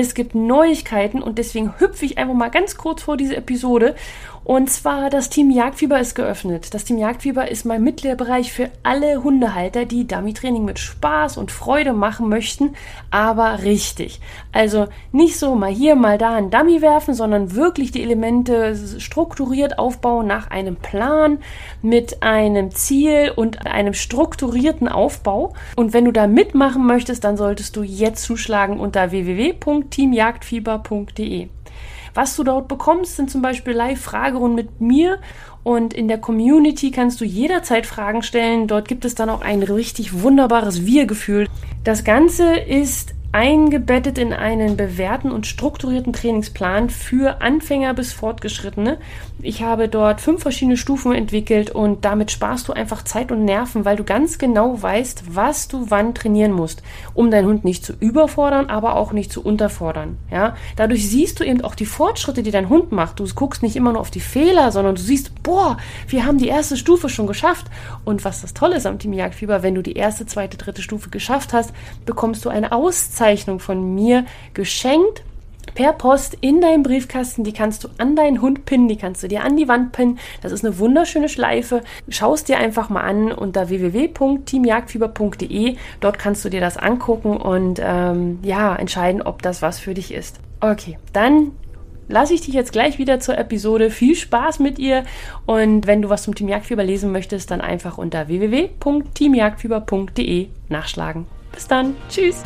[0.00, 3.96] Es gibt Neuigkeiten und deswegen hüpfe ich einfach mal ganz kurz vor diese Episode
[4.48, 6.72] und zwar das Team Jagdfieber ist geöffnet.
[6.72, 11.92] Das Team Jagdfieber ist mein Mitgliederbereich für alle Hundehalter, die Dummy-Training mit Spaß und Freude
[11.92, 12.74] machen möchten,
[13.10, 14.22] aber richtig.
[14.50, 19.78] Also nicht so mal hier, mal da ein Dummy werfen, sondern wirklich die Elemente strukturiert
[19.78, 21.40] aufbauen nach einem Plan
[21.82, 25.52] mit einem Ziel und einem strukturierten Aufbau.
[25.76, 29.12] Und wenn du da mitmachen möchtest, dann solltest du jetzt zuschlagen unter
[29.88, 31.48] www.teamjagdfieber.de.
[32.14, 35.18] Was du dort bekommst, sind zum Beispiel Live-Fragerunden mit mir
[35.62, 38.66] und in der Community kannst du jederzeit Fragen stellen.
[38.66, 41.48] Dort gibt es dann auch ein richtig wunderbares Wir-Gefühl.
[41.84, 48.98] Das Ganze ist eingebettet in einen bewährten und strukturierten Trainingsplan für Anfänger bis Fortgeschrittene.
[49.40, 53.84] Ich habe dort fünf verschiedene Stufen entwickelt und damit sparst du einfach Zeit und Nerven,
[53.84, 56.82] weil du ganz genau weißt, was du wann trainieren musst,
[57.14, 60.16] um deinen Hund nicht zu überfordern, aber auch nicht zu unterfordern.
[60.30, 63.20] Ja, dadurch siehst du eben auch die Fortschritte, die dein Hund macht.
[63.20, 65.76] Du guckst nicht immer nur auf die Fehler, sondern du siehst, boah,
[66.08, 67.66] wir haben die erste Stufe schon geschafft.
[68.04, 71.10] Und was das Tolle ist am Team Jagdfieber, wenn du die erste, zweite, dritte Stufe
[71.10, 71.72] geschafft hast,
[72.06, 72.72] bekommst du eine
[73.18, 74.24] Auszeichnung von mir
[74.54, 75.24] geschenkt
[75.74, 77.42] per Post in deinem Briefkasten.
[77.44, 80.18] Die kannst du an deinen Hund pinnen, die kannst du dir an die Wand pinnen.
[80.40, 81.82] Das ist eine wunderschöne Schleife.
[82.08, 85.76] Schau es dir einfach mal an unter www.teamjagdfieber.de.
[86.00, 90.14] Dort kannst du dir das angucken und ähm, ja, entscheiden, ob das was für dich
[90.14, 90.38] ist.
[90.60, 91.50] Okay, dann
[92.08, 93.90] lasse ich dich jetzt gleich wieder zur Episode.
[93.90, 95.02] Viel Spaß mit ihr
[95.44, 101.37] und wenn du was zum Team Jagdfieber lesen möchtest, dann einfach unter www.teamjagdfieber.de nachschlagen.
[101.58, 101.96] Bis dann.
[102.08, 102.44] Tschüss.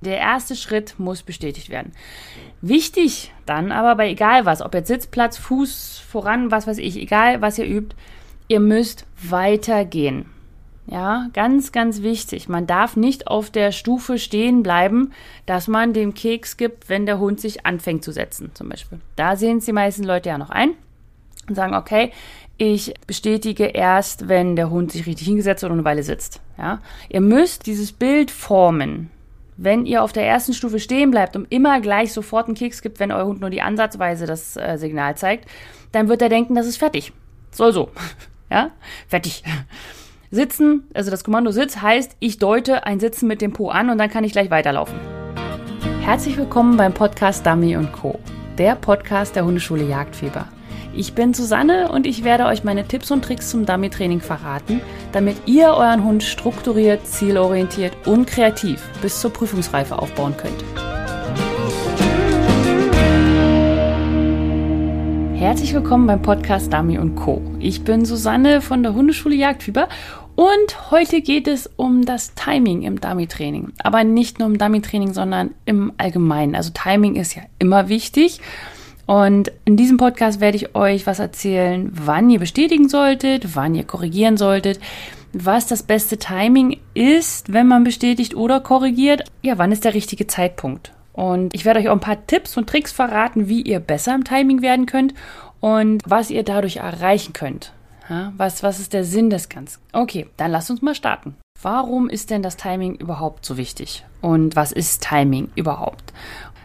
[0.00, 1.92] Der erste Schritt muss bestätigt werden.
[2.60, 7.40] Wichtig dann aber bei egal was, ob jetzt Sitzplatz, Fuß voran, was weiß ich, egal
[7.42, 7.94] was ihr übt,
[8.48, 10.26] ihr müsst weitergehen.
[10.88, 12.48] Ja, ganz, ganz wichtig.
[12.48, 15.12] Man darf nicht auf der Stufe stehen bleiben,
[15.46, 18.98] dass man dem Keks gibt, wenn der Hund sich anfängt zu setzen, zum Beispiel.
[19.14, 20.70] Da sehen es die meisten Leute ja noch ein
[21.48, 22.10] und sagen, okay,
[22.58, 26.40] ich bestätige erst, wenn der Hund sich richtig hingesetzt und eine Weile sitzt.
[26.58, 29.10] Ja, ihr müsst dieses Bild formen.
[29.56, 33.00] Wenn ihr auf der ersten Stufe stehen bleibt und immer gleich sofort einen Keks gibt,
[33.00, 35.48] wenn euer Hund nur die Ansatzweise das äh, Signal zeigt,
[35.90, 37.12] dann wird er denken, das ist fertig.
[37.50, 37.90] Soll so.
[38.50, 38.70] ja?
[39.08, 39.42] Fertig.
[40.30, 43.98] Sitzen, also das Kommando Sitz heißt, ich deute ein Sitzen mit dem Po an und
[43.98, 44.98] dann kann ich gleich weiterlaufen.
[46.00, 48.18] Herzlich willkommen beim Podcast Dummy Co.
[48.58, 50.48] Der Podcast der Hundeschule Jagdfieber.
[50.98, 54.80] Ich bin Susanne und ich werde euch meine Tipps und Tricks zum Dummy-Training verraten,
[55.12, 60.64] damit ihr euren Hund strukturiert, zielorientiert und kreativ bis zur Prüfungsreife aufbauen könnt.
[65.38, 67.42] Herzlich willkommen beim Podcast Dummy Co.
[67.60, 69.88] Ich bin Susanne von der Hundeschule Jagdfieber
[70.34, 73.72] und heute geht es um das Timing im Dummy-Training.
[73.84, 76.56] Aber nicht nur im Dummy-Training, sondern im Allgemeinen.
[76.56, 78.40] Also Timing ist ja immer wichtig.
[79.08, 83.84] Und in diesem Podcast werde ich euch was erzählen, wann ihr bestätigen solltet, wann ihr
[83.84, 84.80] korrigieren solltet,
[85.32, 89.24] was das beste Timing ist, wenn man bestätigt oder korrigiert.
[89.40, 90.92] Ja, wann ist der richtige Zeitpunkt?
[91.14, 94.24] Und ich werde euch auch ein paar Tipps und Tricks verraten, wie ihr besser im
[94.24, 95.14] Timing werden könnt
[95.58, 97.72] und was ihr dadurch erreichen könnt.
[98.36, 99.80] Was, was ist der Sinn des Ganzen?
[99.92, 101.34] Okay, dann lasst uns mal starten.
[101.60, 104.04] Warum ist denn das Timing überhaupt so wichtig?
[104.20, 106.12] Und was ist Timing überhaupt?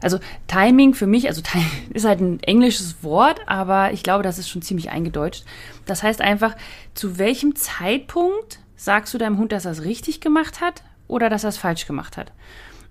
[0.03, 1.41] Also Timing für mich, also
[1.93, 5.45] ist halt ein englisches Wort, aber ich glaube, das ist schon ziemlich eingedeutscht.
[5.85, 6.55] Das heißt einfach,
[6.93, 11.43] zu welchem Zeitpunkt sagst du deinem Hund, dass er es richtig gemacht hat oder dass
[11.43, 12.31] er es falsch gemacht hat?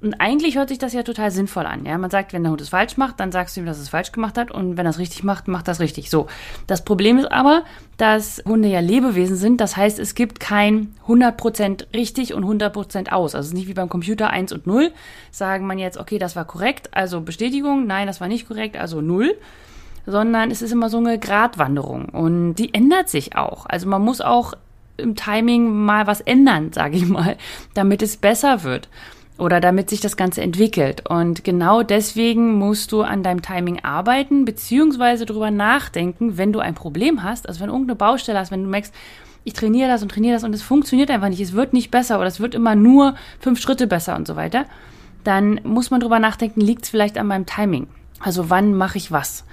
[0.02, 1.86] Und eigentlich hört sich das ja total sinnvoll an.
[1.86, 3.88] Ja, man sagt, wenn der Hund es falsch macht, dann sagst du ihm, dass es
[3.88, 4.50] falsch gemacht hat.
[4.50, 6.10] Und wenn er es richtig macht, macht das richtig.
[6.10, 6.26] So.
[6.66, 7.62] Das Problem ist aber,
[7.98, 9.60] dass Hunde ja Lebewesen sind.
[9.60, 13.36] Das heißt, es gibt kein 100% richtig und 100% aus.
[13.36, 14.90] Also es ist nicht wie beim Computer 1 und 0.
[15.30, 17.86] Sagen man jetzt, okay, das war korrekt, also Bestätigung.
[17.86, 19.36] Nein, das war nicht korrekt, also 0
[20.04, 23.66] sondern es ist immer so eine Gratwanderung und die ändert sich auch.
[23.66, 24.54] Also man muss auch
[24.96, 27.36] im Timing mal was ändern, sage ich mal,
[27.74, 28.88] damit es besser wird
[29.38, 31.08] oder damit sich das Ganze entwickelt.
[31.08, 36.74] Und genau deswegen musst du an deinem Timing arbeiten, beziehungsweise darüber nachdenken, wenn du ein
[36.74, 38.94] Problem hast, also wenn du irgendeine Baustelle hast, wenn du merkst,
[39.44, 42.18] ich trainiere das und trainiere das und es funktioniert einfach nicht, es wird nicht besser
[42.18, 44.66] oder es wird immer nur fünf Schritte besser und so weiter,
[45.24, 47.88] dann muss man darüber nachdenken, liegt es vielleicht an meinem Timing?
[48.20, 49.44] Also wann mache ich was?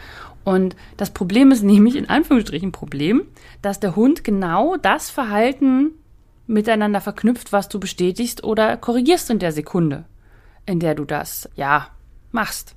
[0.44, 3.24] Und das Problem ist nämlich, in Anführungsstrichen Problem,
[3.62, 5.92] dass der Hund genau das Verhalten
[6.50, 10.06] miteinander verknüpft, was du bestätigst oder korrigierst in der Sekunde,
[10.66, 11.88] in der du das, ja,
[12.32, 12.76] machst.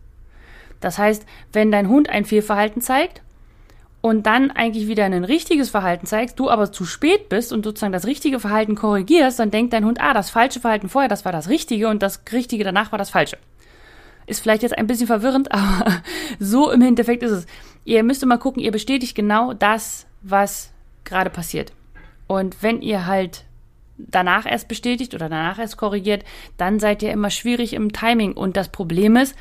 [0.80, 3.22] Das heißt, wenn dein Hund ein Fehlverhalten zeigt
[4.02, 7.92] und dann eigentlich wieder ein richtiges Verhalten zeigst, du aber zu spät bist und sozusagen
[7.92, 11.32] das richtige Verhalten korrigierst, dann denkt dein Hund, ah, das falsche Verhalten vorher, das war
[11.32, 13.38] das Richtige und das Richtige danach war das Falsche.
[14.26, 16.02] Ist vielleicht jetzt ein bisschen verwirrend, aber
[16.38, 17.46] so im Endeffekt ist es.
[17.84, 20.72] Ihr müsst immer gucken, ihr bestätigt genau das, was
[21.04, 21.72] gerade passiert.
[22.26, 23.44] Und wenn ihr halt
[24.08, 26.24] danach erst bestätigt oder danach erst korrigiert,
[26.56, 28.32] dann seid ihr immer schwierig im Timing.
[28.32, 29.34] Und das Problem ist,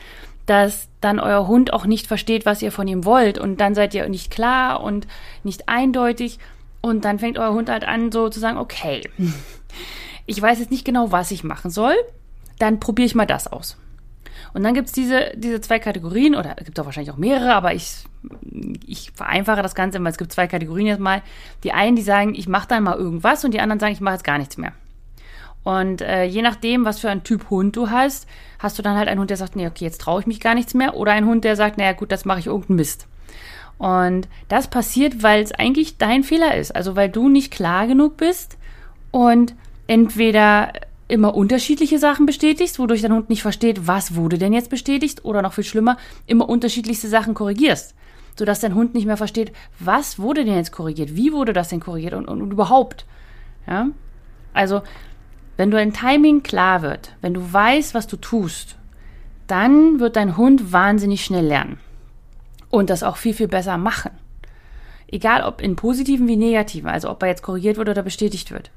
[0.46, 3.38] dass dann euer Hund auch nicht versteht, was ihr von ihm wollt.
[3.38, 5.08] Und dann seid ihr nicht klar und
[5.44, 6.40] nicht eindeutig.
[6.82, 9.08] Und dann fängt euer Hund halt an, so zu sagen, okay,
[10.26, 11.96] ich weiß jetzt nicht genau, was ich machen soll.
[12.60, 13.78] Dann probiere ich mal das aus.
[14.54, 17.74] Und dann gibt's diese, diese zwei Kategorien, oder es gibt auch wahrscheinlich auch mehrere, aber
[17.74, 18.04] ich,
[18.86, 21.22] ich vereinfache das Ganze, weil es gibt zwei Kategorien jetzt mal.
[21.64, 24.16] Die einen, die sagen, ich mache dann mal irgendwas und die anderen sagen, ich mache
[24.16, 24.74] jetzt gar nichts mehr.
[25.64, 28.28] Und äh, je nachdem, was für ein Typ Hund du hast,
[28.60, 30.56] hast du dann halt einen Hund, der sagt, nee, okay, jetzt traue ich mich gar
[30.56, 30.96] nichts mehr.
[30.96, 33.08] Oder einen Hund, der sagt, naja gut, das mache ich irgendeinen Mist.
[33.78, 36.76] Und das passiert, weil es eigentlich dein Fehler ist.
[36.76, 38.58] Also weil du nicht klar genug bist
[39.12, 39.56] und
[39.88, 40.72] entweder
[41.08, 45.42] immer unterschiedliche Sachen bestätigst, wodurch dein Hund nicht versteht, was wurde denn jetzt bestätigt, oder
[45.42, 47.96] noch viel schlimmer, immer unterschiedlichste Sachen korrigierst,
[48.38, 51.80] sodass dein Hund nicht mehr versteht, was wurde denn jetzt korrigiert, wie wurde das denn
[51.80, 53.06] korrigiert und, und, und überhaupt.
[53.68, 53.88] Ja?
[54.54, 54.82] Also
[55.58, 58.78] wenn du ein Timing klar wird, wenn du weißt, was du tust,
[59.48, 61.78] dann wird dein Hund wahnsinnig schnell lernen
[62.70, 64.12] und das auch viel, viel besser machen.
[65.08, 68.72] Egal ob in positiven wie negativen, also ob er jetzt korrigiert wird oder bestätigt wird.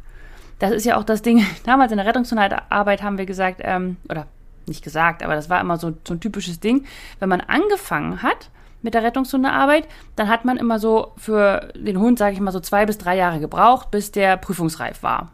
[0.59, 4.27] Das ist ja auch das Ding, damals in der Rettungshundarbeit haben wir gesagt, ähm, oder
[4.67, 6.87] nicht gesagt, aber das war immer so, so ein typisches Ding,
[7.21, 8.51] wenn man angefangen hat
[8.85, 12.61] mit der Rettungshundearbeit, dann hat man immer so für den Hund, sage ich mal, so
[12.61, 15.33] zwei bis drei Jahre gebraucht, bis der prüfungsreif war.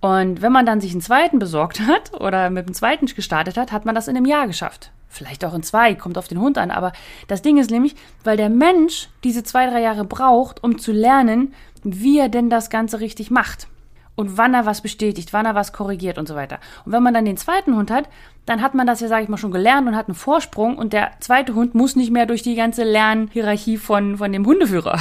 [0.00, 3.72] Und wenn man dann sich einen zweiten besorgt hat oder mit dem zweiten gestartet hat,
[3.72, 4.90] hat man das in einem Jahr geschafft.
[5.08, 6.70] Vielleicht auch in zwei, kommt auf den Hund an.
[6.70, 6.92] Aber
[7.28, 11.54] das Ding ist nämlich, weil der Mensch diese zwei, drei Jahre braucht, um zu lernen,
[11.82, 13.68] wie er denn das Ganze richtig macht.
[14.16, 16.58] Und wann er was bestätigt, wann er was korrigiert und so weiter.
[16.84, 18.08] Und wenn man dann den zweiten Hund hat,
[18.46, 20.92] dann hat man das ja, sage ich mal, schon gelernt und hat einen Vorsprung und
[20.92, 24.98] der zweite Hund muss nicht mehr durch die ganze Lernhierarchie von, von dem Hundeführer.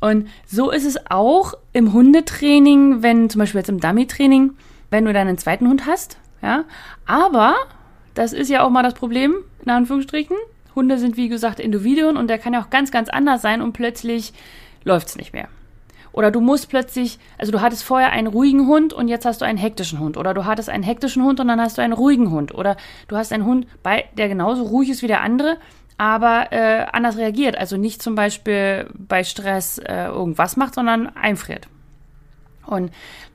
[0.00, 4.52] Und so ist es auch im Hundetraining, wenn zum Beispiel jetzt im Dummy-Training,
[4.90, 6.64] wenn du dann einen zweiten Hund hast, ja.
[7.06, 7.54] Aber
[8.14, 9.34] das ist ja auch mal das Problem,
[9.64, 10.36] in Anführungsstrichen.
[10.74, 13.72] Hunde sind wie gesagt Individuen und der kann ja auch ganz, ganz anders sein und
[13.72, 14.32] plötzlich
[14.84, 15.48] läuft es nicht mehr.
[16.16, 19.44] Oder du musst plötzlich, also du hattest vorher einen ruhigen Hund und jetzt hast du
[19.44, 20.16] einen hektischen Hund.
[20.16, 22.54] Oder du hattest einen hektischen Hund und dann hast du einen ruhigen Hund.
[22.54, 25.58] Oder du hast einen Hund, bei, der genauso ruhig ist wie der andere,
[25.98, 27.58] aber äh, anders reagiert.
[27.58, 31.68] Also nicht zum Beispiel bei Stress äh, irgendwas macht, sondern einfriert.
[32.64, 32.92] Und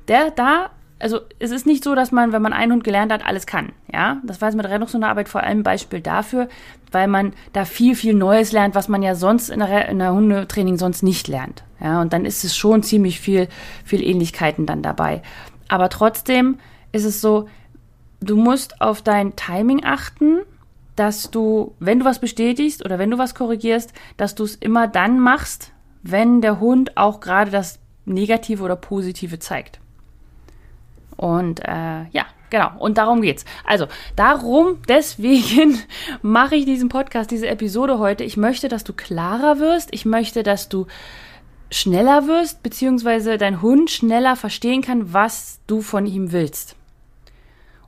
[0.07, 3.25] der da, also es ist nicht so, dass man, wenn man einen Hund gelernt hat,
[3.25, 3.71] alles kann.
[3.91, 6.47] Ja, das war jetzt mit Rettungshundearbeit vor allem ein Beispiel dafür,
[6.91, 10.13] weil man da viel, viel Neues lernt, was man ja sonst in der, in der
[10.13, 11.63] Hundetraining sonst nicht lernt.
[11.79, 13.47] Ja, und dann ist es schon ziemlich viel,
[13.83, 15.21] viel Ähnlichkeiten dann dabei.
[15.67, 16.59] Aber trotzdem
[16.91, 17.49] ist es so,
[18.19, 20.41] du musst auf dein Timing achten
[20.95, 24.87] dass du, wenn du was bestätigst oder wenn du was korrigierst, dass du es immer
[24.87, 25.71] dann machst,
[26.03, 29.80] wenn der Hund auch gerade das Negative oder Positive zeigt.
[31.21, 32.71] Und äh, ja, genau.
[32.79, 33.45] Und darum geht's.
[33.63, 33.85] Also
[34.15, 35.77] darum, deswegen
[36.23, 38.23] mache ich diesen Podcast, diese Episode heute.
[38.23, 39.89] Ich möchte, dass du klarer wirst.
[39.93, 40.87] Ich möchte, dass du
[41.69, 46.75] schneller wirst, beziehungsweise dein Hund schneller verstehen kann, was du von ihm willst.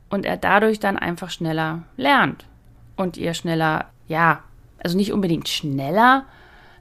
[0.08, 2.46] Und er dadurch dann einfach schneller lernt
[2.94, 4.44] und ihr schneller, ja,
[4.78, 6.24] also nicht unbedingt schneller,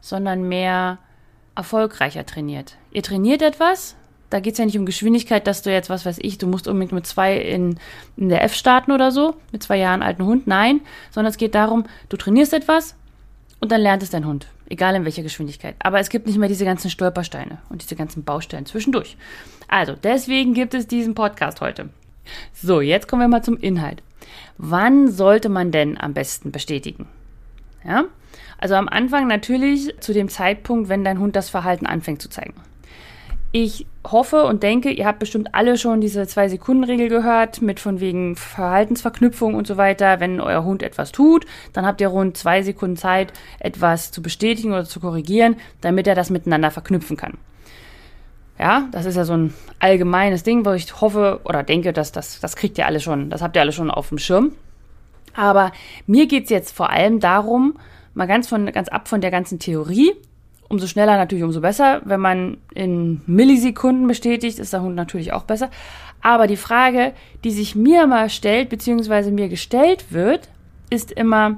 [0.01, 1.00] sondern mehr
[1.55, 2.77] erfolgreicher trainiert.
[2.91, 3.95] Ihr trainiert etwas,
[4.34, 6.68] da geht es ja nicht um Geschwindigkeit, dass du jetzt, was weiß ich, du musst
[6.68, 7.78] unbedingt mit zwei in,
[8.18, 11.54] in der F starten oder so, mit zwei Jahren alten Hund, nein, sondern es geht
[11.54, 12.96] darum, du trainierst etwas
[13.60, 15.75] und dann lernt es dein Hund, egal in welcher Geschwindigkeit.
[15.78, 19.18] Aber es gibt nicht mehr diese ganzen Stolpersteine und diese ganzen Baustellen zwischendurch.
[19.68, 21.90] Also, deswegen gibt es diesen Podcast heute.
[22.54, 24.02] So, jetzt kommen wir mal zum Inhalt.
[24.58, 27.08] Wann sollte man denn am besten bestätigen?
[27.86, 28.06] Ja?
[28.58, 32.56] Also am Anfang natürlich zu dem Zeitpunkt, wenn dein Hund das Verhalten anfängt zu zeigen.
[33.55, 38.36] Ich hoffe und denke, ihr habt bestimmt alle schon diese Zwei-Sekunden-Regel gehört, mit von wegen
[38.36, 40.19] Verhaltensverknüpfung und so weiter.
[40.19, 44.72] Wenn euer Hund etwas tut, dann habt ihr rund zwei Sekunden Zeit, etwas zu bestätigen
[44.72, 47.38] oder zu korrigieren, damit er das miteinander verknüpfen kann.
[48.57, 52.39] Ja, das ist ja so ein allgemeines Ding, wo ich hoffe oder denke, dass das,
[52.39, 54.53] das kriegt ihr alle schon, das habt ihr alle schon auf dem Schirm.
[55.36, 55.72] Aber
[56.07, 57.77] mir geht's jetzt vor allem darum,
[58.15, 60.13] mal ganz, von, ganz ab von der ganzen Theorie.
[60.74, 62.01] Umso schneller natürlich, umso besser.
[62.03, 65.70] Wenn man in Millisekunden bestätigt, ist der Hund natürlich auch besser.
[66.24, 67.13] Aber die Frage,
[67.44, 70.50] die sich mir mal stellt, beziehungsweise mir gestellt wird,
[70.89, 71.58] ist immer,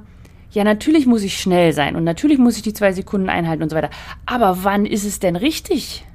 [0.56, 3.70] Ja, natürlich muss ich schnell sein und natürlich muss ich die zwei Sekunden einhalten und
[3.70, 3.90] so weiter.
[4.26, 6.06] Aber wann ist es denn richtig?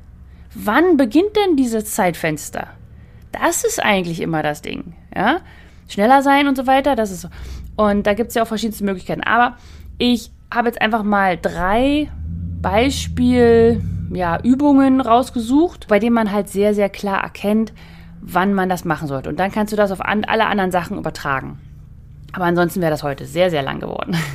[0.54, 2.68] Wann beginnt denn dieses Zeitfenster?
[3.32, 4.94] Das ist eigentlich immer das Ding.
[5.14, 5.40] Ja?
[5.88, 7.28] Schneller sein und so weiter, das ist so.
[7.76, 9.22] Und da gibt es ja auch verschiedenste Möglichkeiten.
[9.22, 9.56] Aber
[9.98, 12.10] ich habe jetzt einfach mal drei
[12.62, 17.72] Beispiel ja, Übungen rausgesucht, bei denen man halt sehr, sehr klar erkennt,
[18.20, 19.28] wann man das machen sollte.
[19.28, 21.58] Und dann kannst du das auf an, alle anderen Sachen übertragen.
[22.32, 24.16] Aber ansonsten wäre das heute sehr, sehr lang geworden.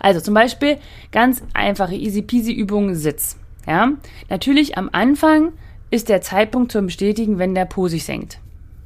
[0.00, 0.78] Also zum Beispiel
[1.12, 3.38] ganz einfache easy peasy Übung Sitz.
[3.68, 3.92] Ja,
[4.28, 5.52] natürlich am Anfang
[5.90, 8.40] ist der Zeitpunkt zum Bestätigen, wenn der Po sich senkt.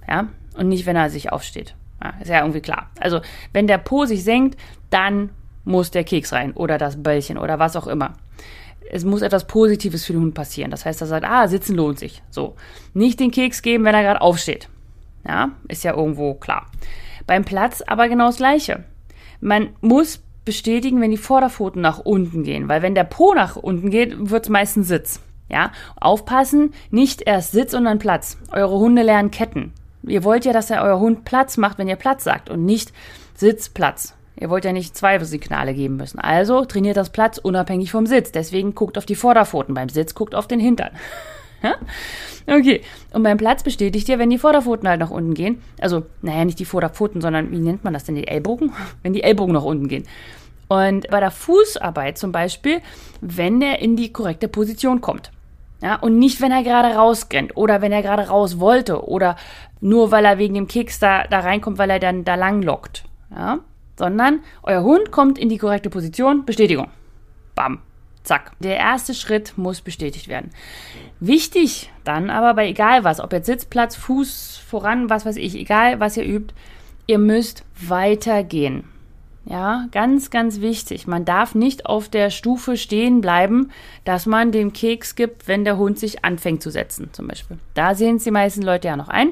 [0.07, 0.29] Ja,
[0.59, 1.75] und nicht, wenn er sich aufsteht.
[2.03, 2.91] Ja, ist ja irgendwie klar.
[3.01, 3.21] Also,
[3.55, 4.59] wenn der Po sich senkt,
[4.91, 5.31] dann
[5.65, 8.13] muss der Keks rein oder das Bällchen oder was auch immer.
[8.91, 10.71] Es muss etwas Positives für den Hund passieren.
[10.71, 12.23] Das heißt, er sagt, ah, sitzen lohnt sich.
[12.31, 12.57] So.
[12.95, 14.69] Nicht den Keks geben, wenn er gerade aufsteht.
[15.27, 16.67] Ja, ist ja irgendwo klar.
[17.27, 18.85] Beim Platz aber genau das Gleiche.
[19.41, 23.91] Man muss bestätigen, wenn die Vorderpfoten nach unten gehen, weil wenn der Po nach unten
[23.91, 25.21] geht, wird es meistens Sitz.
[25.49, 28.37] Ja, aufpassen, nicht erst Sitz und dann Platz.
[28.51, 29.73] Eure Hunde lernen Ketten.
[30.03, 32.93] Ihr wollt ja, dass er euer Hund Platz macht, wenn ihr Platz sagt und nicht
[33.35, 34.16] Sitz, Platz.
[34.39, 36.19] Ihr wollt ja nicht zwei Signale geben müssen.
[36.19, 38.33] Also trainiert das Platz unabhängig vom Sitz.
[38.33, 39.75] Deswegen guckt auf die Vorderpfoten.
[39.75, 40.91] Beim Sitz guckt auf den Hintern.
[42.47, 42.83] okay.
[43.13, 45.63] Und beim Platz bestätigt ihr, wenn die Vorderpfoten halt nach unten gehen.
[45.81, 48.15] Also, naja, nicht die Vorderpfoten, sondern wie nennt man das denn?
[48.15, 48.73] Die Ellbogen?
[49.03, 50.05] Wenn die Ellbogen nach unten gehen.
[50.69, 52.81] Und bei der Fußarbeit zum Beispiel,
[53.21, 55.31] wenn der in die korrekte Position kommt.
[55.81, 59.37] Ja, und nicht, wenn er gerade rausrennt oder wenn er gerade raus wollte oder
[59.81, 63.05] nur weil er wegen dem Keks da, da reinkommt, weil er dann da lang lockt.
[63.31, 63.61] Ja,
[63.99, 66.89] sondern euer Hund kommt in die korrekte Position, Bestätigung.
[67.55, 67.81] Bam.
[68.23, 68.53] Zack.
[68.59, 70.51] Der erste Schritt muss bestätigt werden.
[71.21, 76.01] Wichtig dann aber bei egal was, ob jetzt Sitzplatz, Fuß voran, was weiß ich, egal
[76.01, 76.53] was ihr übt,
[77.07, 78.85] ihr müsst weitergehen.
[79.45, 81.07] Ja, ganz, ganz wichtig.
[81.07, 83.71] Man darf nicht auf der Stufe stehen bleiben,
[84.05, 87.59] dass man den Keks gibt, wenn der Hund sich anfängt zu setzen, zum Beispiel.
[87.75, 89.31] Da sehen es die meisten Leute ja noch ein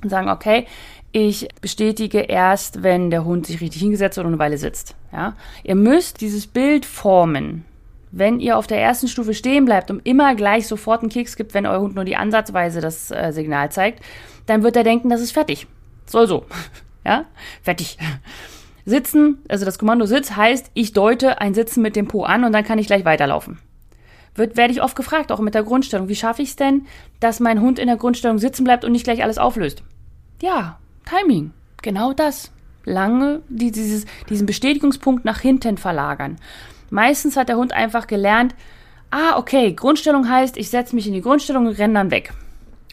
[0.00, 0.66] und sagen, okay,
[1.12, 4.96] ich bestätige erst, wenn der Hund sich richtig hingesetzt hat und eine Weile sitzt.
[5.12, 5.36] Ja?
[5.62, 7.64] Ihr müsst dieses Bild formen.
[8.10, 11.54] Wenn ihr auf der ersten Stufe stehen bleibt und immer gleich sofort einen Keks gibt,
[11.54, 14.02] wenn euer Hund nur die Ansatzweise das äh, Signal zeigt,
[14.46, 15.66] dann wird er denken, das ist fertig.
[16.06, 16.46] Soll so.
[17.06, 17.26] ja?
[17.62, 17.98] Fertig.
[18.84, 22.52] Sitzen, also das Kommando Sitz heißt, ich deute ein Sitzen mit dem Po an und
[22.52, 23.58] dann kann ich gleich weiterlaufen.
[24.34, 26.08] Wird, werde ich oft gefragt, auch mit der Grundstellung.
[26.08, 26.86] Wie schaffe ich es denn,
[27.20, 29.82] dass mein Hund in der Grundstellung sitzen bleibt und nicht gleich alles auflöst?
[30.40, 31.52] Ja, Timing.
[31.82, 32.50] Genau das.
[32.84, 36.36] Lange die, dieses, diesen Bestätigungspunkt nach hinten verlagern.
[36.90, 38.54] Meistens hat der Hund einfach gelernt,
[39.10, 42.32] ah, okay, Grundstellung heißt, ich setze mich in die Grundstellung und renne dann weg.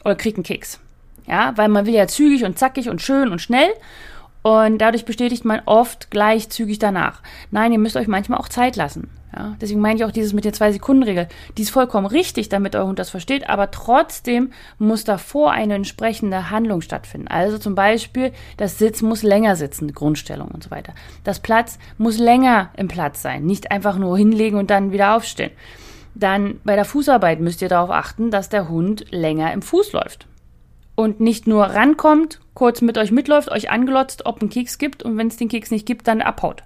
[0.05, 0.79] Oder krieg einen Keks.
[1.27, 3.69] Ja, weil man will ja zügig und zackig und schön und schnell.
[4.41, 7.21] Und dadurch bestätigt man oft gleich zügig danach.
[7.51, 9.09] Nein, ihr müsst euch manchmal auch Zeit lassen.
[9.35, 11.27] Ja, deswegen meine ich auch dieses mit der Zwei-Sekunden-Regel.
[11.55, 16.49] Die ist vollkommen richtig, damit euer Hund das versteht, aber trotzdem muss davor eine entsprechende
[16.49, 17.27] Handlung stattfinden.
[17.27, 20.93] Also zum Beispiel, das Sitz muss länger sitzen, Grundstellung und so weiter.
[21.23, 25.51] Das Platz muss länger im Platz sein, nicht einfach nur hinlegen und dann wieder aufstehen.
[26.15, 30.28] Dann bei der Fußarbeit müsst ihr darauf achten, dass der Hund länger im Fuß läuft
[30.99, 35.17] und nicht nur rankommt, kurz mit euch mitläuft, euch angelotzt, ob ein Keks gibt und
[35.17, 36.63] wenn es den Keks nicht gibt, dann abhaut.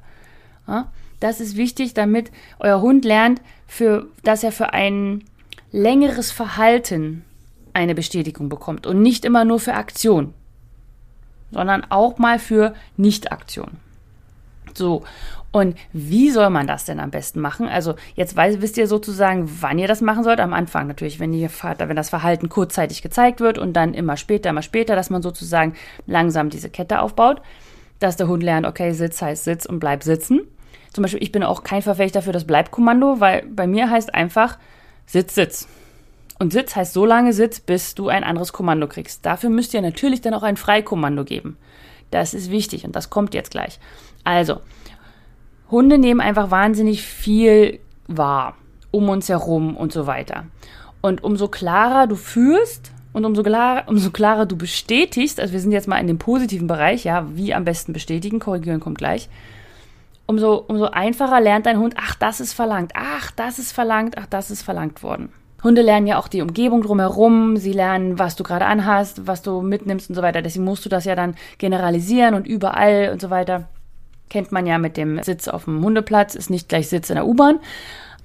[0.67, 5.23] Ja, das ist wichtig, damit euer Hund lernt, für, dass er für ein
[5.71, 7.23] längeres Verhalten
[7.73, 10.33] eine Bestätigung bekommt und nicht immer nur für Aktion,
[11.51, 13.77] sondern auch mal für Nicht-Aktion.
[14.73, 15.03] So,
[15.53, 17.67] und wie soll man das denn am besten machen?
[17.69, 20.39] Also jetzt weiß, wisst ihr sozusagen, wann ihr das machen sollt.
[20.39, 24.49] Am Anfang natürlich, wenn, ihr, wenn das Verhalten kurzzeitig gezeigt wird und dann immer später,
[24.49, 25.75] immer später, dass man sozusagen
[26.07, 27.39] langsam diese Kette aufbaut,
[27.99, 30.41] dass der Hund lernt, okay, Sitz heißt Sitz und bleib sitzen.
[30.91, 34.57] Zum Beispiel, ich bin auch kein Verfechter für das Bleibkommando, weil bei mir heißt einfach
[35.05, 35.67] Sitz, Sitz.
[36.39, 39.23] Und Sitz heißt so lange Sitz, bis du ein anderes Kommando kriegst.
[39.23, 41.57] Dafür müsst ihr natürlich dann auch ein Freikommando geben.
[42.09, 43.79] Das ist wichtig und das kommt jetzt gleich.
[44.23, 44.61] Also,
[45.73, 48.55] Hunde nehmen einfach wahnsinnig viel wahr,
[48.91, 50.45] um uns herum und so weiter.
[51.01, 55.71] Und umso klarer du führst und umso klarer, umso klarer du bestätigst, also wir sind
[55.71, 59.29] jetzt mal in dem positiven Bereich, ja, wie am besten bestätigen, korrigieren kommt gleich,
[60.27, 64.27] umso, umso einfacher lernt dein Hund, ach, das ist verlangt, ach, das ist verlangt, ach,
[64.27, 65.29] das ist verlangt worden.
[65.63, 69.61] Hunde lernen ja auch die Umgebung drumherum, sie lernen, was du gerade anhast, was du
[69.61, 70.43] mitnimmst und so weiter.
[70.43, 73.69] Deswegen musst du das ja dann generalisieren und überall und so weiter.
[74.29, 77.27] Kennt man ja mit dem Sitz auf dem Hundeplatz, ist nicht gleich Sitz in der
[77.27, 77.59] U-Bahn.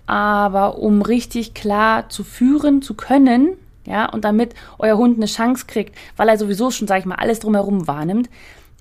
[0.06, 3.50] Aber um richtig klar zu führen zu können,
[3.84, 7.16] ja, und damit euer Hund eine Chance kriegt, weil er sowieso schon, sag ich mal,
[7.16, 8.28] alles drumherum wahrnimmt,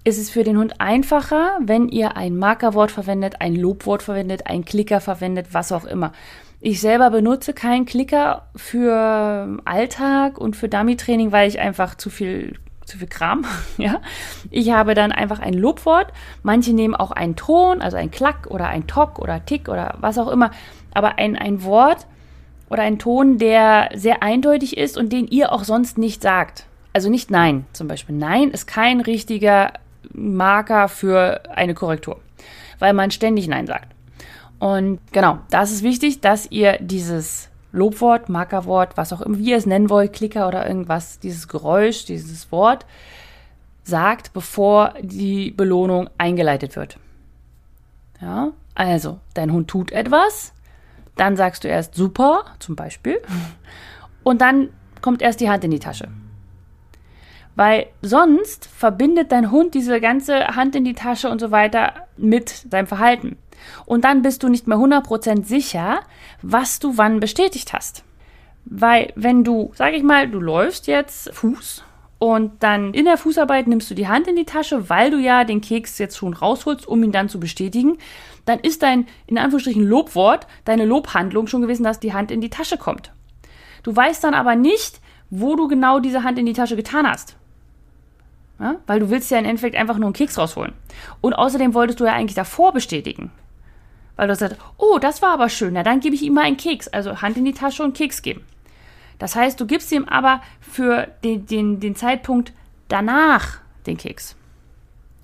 [0.04, 4.64] ist es für den Hund einfacher, wenn ihr ein Markerwort verwendet, ein Lobwort verwendet, ein
[4.64, 6.14] Klicker verwendet, was auch immer.
[6.62, 12.58] Ich selber benutze keinen Klicker für Alltag und für Dummy-Training, weil ich einfach zu viel
[12.88, 13.46] zu viel Kram,
[13.78, 14.02] ja.
[14.50, 16.08] Ich habe dann einfach ein Lobwort.
[16.42, 20.18] Manche nehmen auch einen Ton, also ein Klack oder ein Tock oder Tick oder was
[20.18, 20.52] auch immer.
[20.94, 22.08] Aber ein, ein Wort
[22.70, 26.66] oder ein Ton, der sehr eindeutig ist und den ihr auch sonst nicht sagt.
[26.94, 28.16] Also nicht Nein zum Beispiel.
[28.16, 29.74] Nein ist kein richtiger
[30.14, 32.20] Marker für eine Korrektur,
[32.80, 33.94] weil man ständig Nein sagt.
[34.60, 39.58] Und genau, das ist wichtig, dass ihr dieses Lobwort, Markerwort, was auch immer, wie ihr
[39.58, 42.86] es nennen wollt, Klicker oder irgendwas, dieses Geräusch, dieses Wort
[43.84, 46.98] sagt, bevor die Belohnung eingeleitet wird.
[48.22, 50.54] Ja, also, dein Hund tut etwas,
[51.16, 53.20] dann sagst du erst super, zum Beispiel,
[54.24, 54.70] und dann
[55.02, 56.10] kommt erst die Hand in die Tasche.
[57.56, 62.50] Weil sonst verbindet dein Hund diese ganze Hand in die Tasche und so weiter mit
[62.50, 63.38] seinem Verhalten.
[63.86, 66.00] Und dann bist du nicht mehr 100% sicher,
[66.42, 68.04] was du wann bestätigt hast.
[68.66, 71.84] Weil wenn du, sag ich mal, du läufst jetzt Fuß
[72.20, 75.44] und dann in der Fußarbeit nimmst du die Hand in die Tasche, weil du ja
[75.44, 77.98] den Keks jetzt schon rausholst, um ihn dann zu bestätigen,
[78.46, 82.50] dann ist dein, in Anführungsstrichen, Lobwort, deine Lobhandlung schon gewesen, dass die Hand in die
[82.50, 83.12] Tasche kommt.
[83.84, 85.00] Du weißt dann aber nicht,
[85.30, 87.38] wo du genau diese Hand in die Tasche getan hast.
[88.60, 88.78] Ja?
[88.88, 90.74] Weil du willst ja im Endeffekt einfach nur einen Keks rausholen.
[91.22, 93.32] Und außerdem wolltest du ja eigentlich davor bestätigen.
[94.18, 96.58] Weil du sagst, oh, das war aber schön, na dann gebe ich ihm mal einen
[96.58, 96.90] Keks.
[96.90, 98.44] Also Hand in die Tasche und Keks geben.
[99.20, 102.54] Das heißt, du gibst ihm aber für den, den, den Zeitpunkt
[102.88, 104.36] danach den Keks.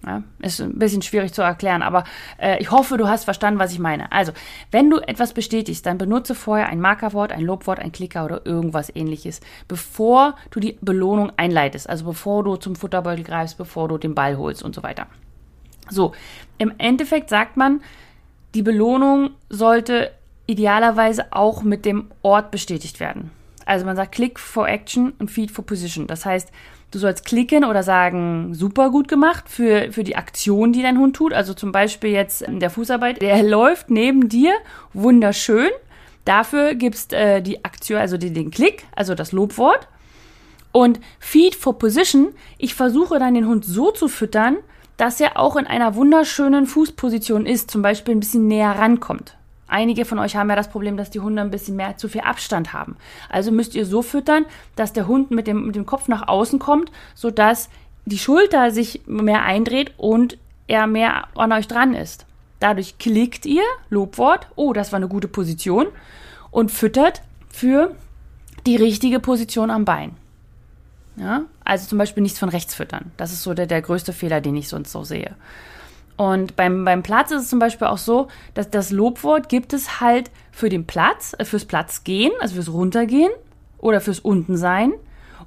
[0.06, 2.04] Ja, ist ein bisschen schwierig zu erklären, aber
[2.38, 4.12] äh, ich hoffe, du hast verstanden, was ich meine.
[4.12, 4.34] Also,
[4.70, 8.94] wenn du etwas bestätigst, dann benutze vorher ein Markerwort, ein Lobwort, ein Klicker oder irgendwas
[8.94, 11.90] ähnliches, bevor du die Belohnung einleitest.
[11.90, 15.08] Also bevor du zum Futterbeutel greifst, bevor du den Ball holst und so weiter.
[15.90, 16.12] So,
[16.58, 17.82] im Endeffekt sagt man,
[18.54, 20.12] die Belohnung sollte
[20.46, 23.32] idealerweise auch mit dem Ort bestätigt werden.
[23.66, 26.08] Also man sagt Click for Action und Feed for Position.
[26.08, 26.52] Das heißt,
[26.92, 31.16] du sollst klicken oder sagen, super gut gemacht für, für die Aktion, die dein Hund
[31.16, 31.34] tut.
[31.34, 34.54] Also zum Beispiel jetzt in der Fußarbeit, der läuft neben dir,
[34.94, 35.70] wunderschön.
[36.26, 39.88] Dafür gibst äh, die Aktion, also die, den Klick, also das Lobwort.
[40.72, 44.58] Und Feed for Position, ich versuche dann den Hund so zu füttern,
[44.98, 49.36] dass er auch in einer wunderschönen Fußposition ist, zum Beispiel ein bisschen näher rankommt.
[49.68, 52.22] Einige von euch haben ja das Problem, dass die Hunde ein bisschen mehr zu viel
[52.22, 52.96] Abstand haben.
[53.30, 56.60] Also müsst ihr so füttern, dass der Hund mit dem, mit dem Kopf nach außen
[56.60, 57.70] kommt, sodass
[58.06, 62.26] die Schulter sich mehr eindreht und er mehr an euch dran ist.
[62.60, 65.88] Dadurch klickt ihr, Lobwort, oh, das war eine gute Position,
[66.52, 67.96] und füttert für
[68.66, 70.12] die richtige Position am Bein.
[71.16, 71.44] Ja?
[71.66, 73.12] Also zum Beispiel nichts von rechts füttern.
[73.18, 75.36] Das ist so der, der größte Fehler, den ich sonst so sehe.
[76.16, 80.00] Und beim, beim Platz ist es zum Beispiel auch so, dass das Lobwort gibt es
[80.00, 83.32] halt für den Platz, äh, fürs Platzgehen, also fürs Runtergehen
[83.80, 84.94] oder fürs Untensein.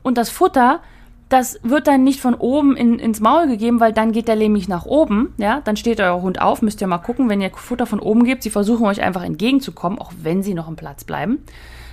[0.03, 0.81] Und das Futter,
[1.29, 4.69] das wird dann nicht von oben in, ins Maul gegeben, weil dann geht der nämlich
[4.69, 5.35] nach oben.
[5.39, 8.25] Ja, dann steht euer Hund auf, müsst ihr mal gucken, wenn ihr Futter von oben
[8.25, 8.43] gebt.
[8.43, 11.45] Sie versuchen euch einfach entgegenzukommen, auch wenn sie noch im Platz bleiben.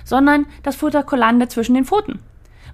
[0.04, 2.18] Sondern das Futter landet zwischen den Pfoten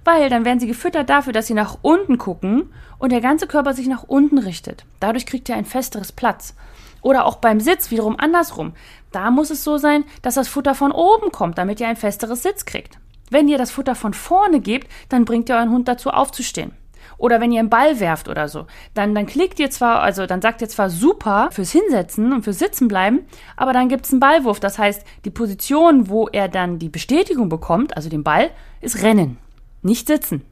[0.03, 3.73] weil dann werden sie gefüttert dafür, dass sie nach unten gucken und der ganze Körper
[3.73, 4.85] sich nach unten richtet.
[4.99, 6.55] Dadurch kriegt ihr ein festeres Platz.
[7.01, 8.73] Oder auch beim Sitz wiederum andersrum.
[9.11, 12.43] Da muss es so sein, dass das Futter von oben kommt, damit ihr ein festeres
[12.43, 12.99] Sitz kriegt.
[13.29, 16.73] Wenn ihr das Futter von vorne gebt, dann bringt ihr euren Hund dazu aufzustehen.
[17.17, 20.41] Oder wenn ihr einen Ball werft oder so, dann, dann klickt ihr zwar, also dann
[20.41, 24.19] sagt ihr zwar super fürs Hinsetzen und fürs Sitzen bleiben, aber dann gibt es einen
[24.19, 24.59] Ballwurf.
[24.59, 28.49] Das heißt, die Position, wo er dann die Bestätigung bekommt, also den Ball,
[28.81, 29.37] ist Rennen.
[29.81, 30.43] Nicht sitzen.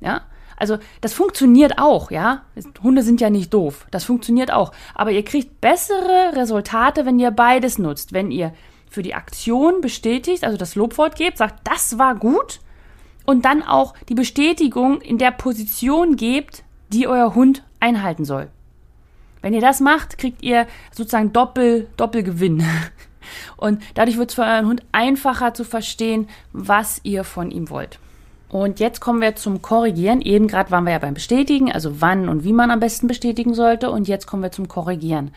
[0.00, 0.22] Ja?
[0.56, 2.42] Also, das funktioniert auch, ja.
[2.82, 3.86] Hunde sind ja nicht doof.
[3.90, 4.72] Das funktioniert auch.
[4.94, 8.12] Aber ihr kriegt bessere Resultate, wenn ihr beides nutzt.
[8.12, 8.52] Wenn ihr
[8.88, 12.60] für die Aktion bestätigt, also das Lobwort gebt, sagt, das war gut.
[13.24, 18.48] Und dann auch die Bestätigung in der Position gebt, die euer Hund einhalten soll.
[19.40, 22.64] Wenn ihr das macht, kriegt ihr sozusagen Doppel, Doppelgewinn.
[23.56, 27.98] Und dadurch wird es für euren Hund einfacher zu verstehen, was ihr von ihm wollt.
[28.52, 30.20] Und jetzt kommen wir zum Korrigieren.
[30.20, 33.54] Eben gerade waren wir ja beim Bestätigen, also wann und wie man am besten bestätigen
[33.54, 33.90] sollte.
[33.90, 35.30] Und jetzt kommen wir zum Korrigieren.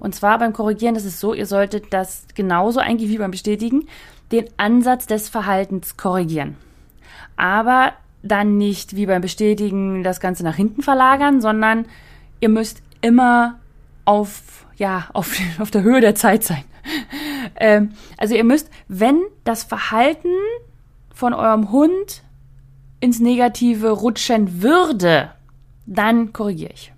[0.00, 3.86] Und zwar beim Korrigieren ist es so, ihr solltet das genauso eigentlich wie beim Bestätigen
[4.32, 6.56] den Ansatz des Verhaltens korrigieren.
[7.36, 7.92] Aber
[8.24, 11.86] dann nicht wie beim Bestätigen das Ganze nach hinten verlagern, sondern
[12.40, 13.60] ihr müsst immer
[14.04, 16.64] auf, ja, auf, auf der Höhe der Zeit sein.
[17.54, 20.32] ähm, also ihr müsst, wenn das Verhalten
[21.14, 22.24] von eurem Hund
[23.00, 25.32] ins Negative rutschen würde,
[25.86, 26.92] dann korrigiere ich.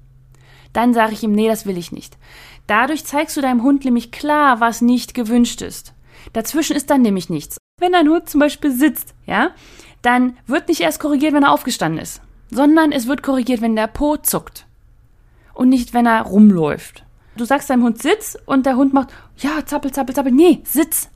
[0.73, 2.19] dann sage ich ihm, nee, das will ich nicht.
[2.67, 5.95] Dadurch zeigst du deinem Hund nämlich klar, was nicht gewünscht ist.
[6.35, 7.57] Dazwischen ist dann nämlich nichts.
[7.81, 9.51] Wenn dein Hund zum Beispiel sitzt, ja,
[10.03, 13.87] dann wird nicht erst korrigiert, wenn er aufgestanden ist, sondern es wird korrigiert, wenn der
[13.87, 14.67] Po zuckt.
[15.55, 17.05] Und nicht, wenn er rumläuft.
[17.37, 19.09] Du sagst deinem Hund Sitz und der Hund macht,
[19.39, 21.09] ja, zappel, zappel, zappel, nee, Sitz.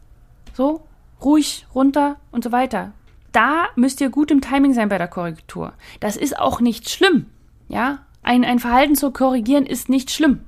[0.54, 0.82] So,
[1.20, 2.92] ruhig, runter und so weiter.
[3.32, 5.72] Da müsst ihr gut im Timing sein bei der Korrektur.
[6.00, 7.26] Das ist auch nicht schlimm.
[7.68, 10.40] Ja, ein, ein Verhalten zu korrigieren ist nicht schlimm.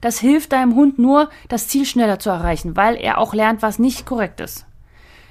[0.00, 3.78] Das hilft deinem Hund nur, das Ziel schneller zu erreichen, weil er auch lernt, was
[3.78, 4.66] nicht korrekt ist.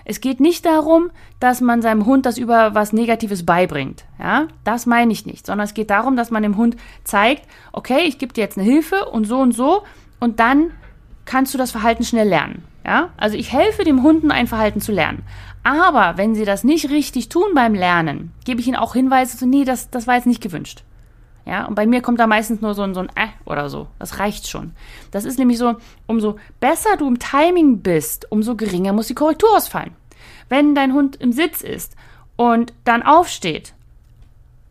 [0.06, 4.06] Es geht nicht darum, dass man seinem Hund das über was Negatives beibringt.
[4.20, 8.02] Ja, das meine ich nicht, sondern es geht darum, dass man dem Hund zeigt, okay,
[8.06, 9.84] ich gebe dir jetzt eine Hilfe und so und so
[10.20, 10.72] und dann
[11.26, 12.64] kannst du das Verhalten schnell lernen.
[12.86, 15.24] Ja, also ich helfe dem Hunden ein Verhalten zu lernen.
[15.70, 19.46] Aber wenn sie das nicht richtig tun beim Lernen, gebe ich ihnen auch Hinweise zu,
[19.46, 20.84] nee, das, das war jetzt nicht gewünscht.
[21.46, 23.86] Ja, und bei mir kommt da meistens nur so ein, so ein äh oder so.
[24.00, 24.72] Das reicht schon.
[25.12, 25.76] Das ist nämlich so,
[26.08, 29.92] umso besser du im Timing bist, umso geringer muss die Korrektur ausfallen.
[30.48, 31.96] Wenn dein Hund im Sitz ist
[32.36, 33.76] und dann aufsteht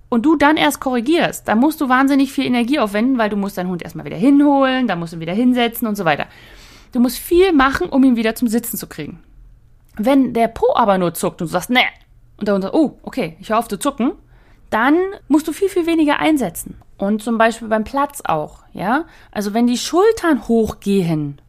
[0.08, 3.56] und du dann erst korrigierst, dann musst du wahnsinnig viel Energie aufwenden, weil du musst
[3.56, 6.26] deinen Hund erstmal wieder hinholen, dann musst du ihn wieder hinsetzen und so weiter.
[6.90, 9.20] Du musst viel machen, um ihn wieder zum Sitzen zu kriegen.
[9.98, 11.80] Wenn der Po aber nur zuckt und du sagst, ne,
[12.38, 14.12] und der Hund sagt, oh, okay, ich höre auf zu zucken,
[14.70, 14.96] dann
[15.28, 16.80] musst du viel, viel weniger einsetzen.
[16.96, 19.04] Und zum Beispiel beim Platz auch, ja.
[19.30, 21.40] Also wenn die Schultern hochgehen,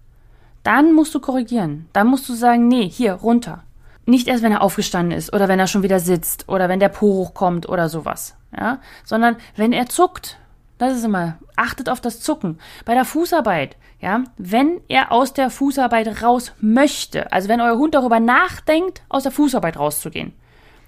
[0.64, 1.88] dann musst du korrigieren.
[1.94, 3.64] Dann musst du sagen, nee, hier, runter.
[4.06, 6.90] Nicht erst, wenn er aufgestanden ist oder wenn er schon wieder sitzt oder wenn der
[6.90, 8.80] Po hochkommt oder sowas, ja.
[9.04, 10.38] Sondern wenn er zuckt.
[10.80, 12.58] Das ist immer, achtet auf das Zucken.
[12.86, 17.94] Bei der Fußarbeit, ja, wenn er aus der Fußarbeit raus möchte, also wenn euer Hund
[17.94, 20.34] darüber nachdenkt, aus der Fußarbeit rauszugehen,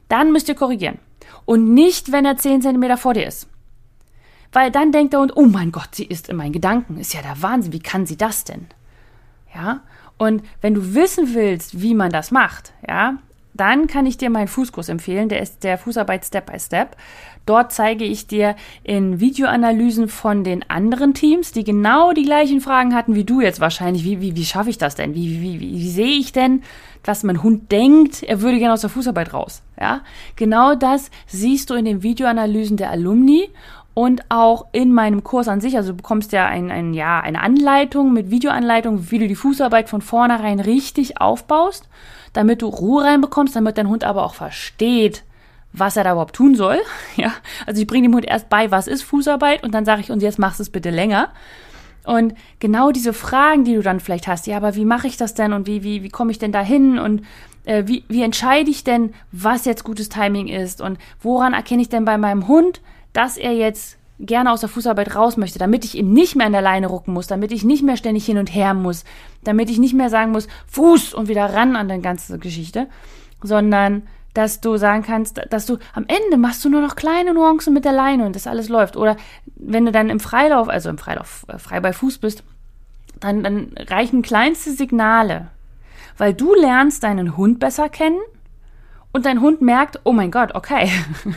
[0.07, 0.97] dann müsst ihr korrigieren.
[1.45, 3.47] Und nicht, wenn er 10 cm vor dir ist.
[4.53, 6.97] Weil dann denkt er und, oh mein Gott, sie ist in meinen Gedanken.
[6.97, 7.73] Ist ja der Wahnsinn.
[7.73, 8.67] Wie kann sie das denn?
[9.53, 9.81] Ja.
[10.17, 13.17] Und wenn du wissen willst, wie man das macht, ja,
[13.53, 15.29] dann kann ich dir meinen Fußkurs empfehlen.
[15.29, 16.95] Der ist der Fußarbeit Step by Step.
[17.45, 22.93] Dort zeige ich dir in Videoanalysen von den anderen Teams, die genau die gleichen Fragen
[22.93, 24.03] hatten wie du jetzt wahrscheinlich.
[24.03, 25.15] Wie, wie, wie schaffe ich das denn?
[25.15, 26.61] Wie, wie, wie, wie sehe ich denn,
[27.03, 29.63] dass mein Hund denkt, er würde gerne aus der Fußarbeit raus?
[29.79, 30.01] Ja,
[30.35, 33.49] genau das siehst du in den Videoanalysen der Alumni
[33.93, 35.75] und auch in meinem Kurs an sich.
[35.75, 39.89] Also du bekommst ja ein, ein, ja, eine Anleitung mit Videoanleitung, wie du die Fußarbeit
[39.89, 41.89] von vornherein richtig aufbaust,
[42.33, 45.23] damit du Ruhe reinbekommst, damit dein Hund aber auch versteht,
[45.73, 46.79] was er da überhaupt tun soll.
[47.15, 47.33] Ja,
[47.65, 50.21] also ich bringe dem Hund erst bei, was ist Fußarbeit und dann sage ich, und
[50.21, 51.29] jetzt machst du es bitte länger.
[52.03, 55.33] Und genau diese Fragen, die du dann vielleicht hast, ja, aber wie mache ich das
[55.33, 57.23] denn und wie, wie, wie komme ich denn da hin und
[57.65, 61.89] äh, wie, wie entscheide ich denn, was jetzt gutes Timing ist und woran erkenne ich
[61.89, 62.81] denn bei meinem Hund,
[63.13, 66.51] dass er jetzt gerne aus der Fußarbeit raus möchte, damit ich ihm nicht mehr an
[66.53, 69.03] der Leine rucken muss, damit ich nicht mehr ständig hin und her muss,
[69.43, 72.87] damit ich nicht mehr sagen muss, Fuß und wieder ran an die ganze Geschichte,
[73.41, 74.03] sondern
[74.33, 77.85] dass du sagen kannst, dass du am Ende machst du nur noch kleine Nuancen mit
[77.85, 78.95] der Leine und das alles läuft.
[78.95, 79.17] Oder
[79.55, 82.43] wenn du dann im Freilauf, also im Freilauf äh, frei bei Fuß bist,
[83.19, 85.47] dann, dann reichen kleinste Signale,
[86.17, 88.19] weil du lernst deinen Hund besser kennen
[89.11, 90.89] und dein Hund merkt, oh mein Gott, okay,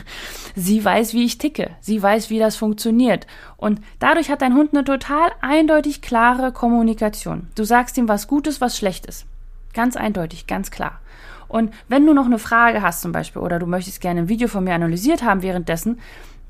[0.55, 3.27] sie weiß, wie ich ticke, sie weiß, wie das funktioniert.
[3.57, 7.49] Und dadurch hat dein Hund eine total eindeutig klare Kommunikation.
[7.55, 9.25] Du sagst ihm, was Gutes, was Schlechtes.
[9.73, 11.01] Ganz eindeutig, ganz klar.
[11.47, 14.47] Und wenn du noch eine Frage hast zum Beispiel oder du möchtest gerne ein Video
[14.47, 15.99] von mir analysiert haben währenddessen,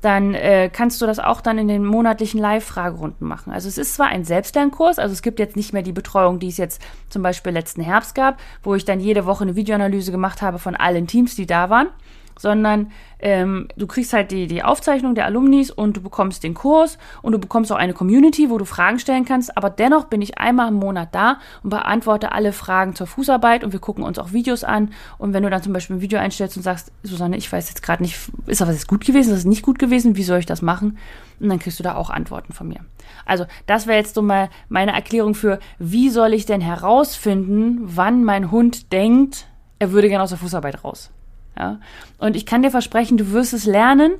[0.02, 3.52] dann äh, kannst du das auch dann in den monatlichen Live-Fragerunden machen.
[3.52, 6.48] Also es ist zwar ein Selbstlernkurs, also es gibt jetzt nicht mehr die Betreuung, die
[6.48, 10.42] es jetzt zum Beispiel letzten Herbst gab, wo ich dann jede Woche eine Videoanalyse gemacht
[10.42, 11.88] habe von allen Teams, die da waren,
[12.38, 16.98] sondern ähm, du kriegst halt die, die Aufzeichnung der Alumnis und du bekommst den Kurs
[17.22, 19.56] und du bekommst auch eine Community, wo du Fragen stellen kannst.
[19.56, 23.72] Aber dennoch bin ich einmal im Monat da und beantworte alle Fragen zur Fußarbeit und
[23.72, 24.90] wir gucken uns auch Videos an.
[25.18, 27.82] Und wenn du dann zum Beispiel ein Video einstellst und sagst, Susanne, ich weiß jetzt
[27.82, 30.46] gerade nicht, ist das jetzt gut gewesen, ist das nicht gut gewesen, wie soll ich
[30.46, 30.98] das machen?
[31.40, 32.80] Und dann kriegst du da auch Antworten von mir.
[33.24, 38.24] Also, das wäre jetzt so mal meine Erklärung für, wie soll ich denn herausfinden, wann
[38.24, 39.46] mein Hund denkt,
[39.78, 41.10] er würde gerne aus der Fußarbeit raus.
[41.58, 41.80] Ja?
[42.18, 44.12] Und ich kann dir versprechen, du wirst es lernen.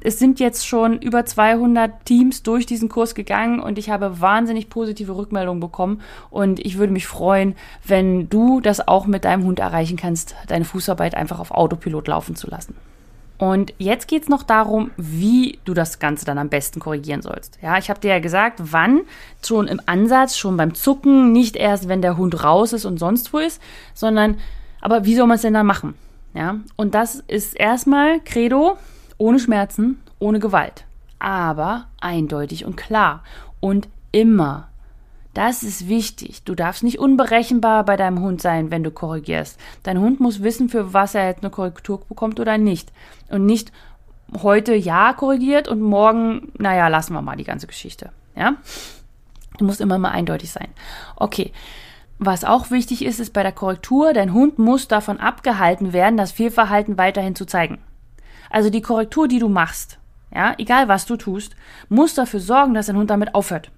[0.00, 4.70] Es sind jetzt schon über 200 Teams durch diesen Kurs gegangen und ich habe wahnsinnig
[4.70, 6.02] positive Rückmeldungen bekommen.
[6.30, 10.64] Und ich würde mich freuen, wenn du das auch mit deinem Hund erreichen kannst, deine
[10.64, 12.74] Fußarbeit einfach auf Autopilot laufen zu lassen.
[13.38, 17.58] Und jetzt geht es noch darum, wie du das Ganze dann am besten korrigieren sollst.
[17.62, 19.02] Ja, ich habe dir ja gesagt, wann
[19.44, 23.32] schon im Ansatz, schon beim Zucken, nicht erst, wenn der Hund raus ist und sonst
[23.32, 23.62] wo ist,
[23.94, 24.38] sondern,
[24.80, 25.94] aber wie soll man es denn dann machen?
[26.34, 28.76] Ja, und das ist erstmal Credo,
[29.16, 30.84] ohne Schmerzen, ohne Gewalt.
[31.18, 33.22] Aber eindeutig und klar.
[33.60, 34.68] und immer.
[35.34, 36.42] Das ist wichtig.
[36.44, 39.58] Du darfst nicht unberechenbar bei deinem Hund sein, wenn du korrigierst.
[39.82, 42.92] Dein Hund muss wissen, für was er jetzt eine Korrektur bekommt oder nicht.
[43.28, 43.72] Und nicht
[44.42, 48.10] heute ja korrigiert und morgen, naja, lassen wir mal die ganze Geschichte.
[48.34, 48.56] Ja?
[49.58, 50.68] Du musst immer mal eindeutig sein.
[51.16, 51.52] Okay.
[52.18, 56.32] Was auch wichtig ist, ist bei der Korrektur, dein Hund muss davon abgehalten werden, das
[56.32, 57.78] Fehlverhalten weiterhin zu zeigen.
[58.50, 59.98] Also die Korrektur, die du machst,
[60.34, 61.54] ja, egal was du tust,
[61.88, 63.70] muss dafür sorgen, dass dein Hund damit aufhört.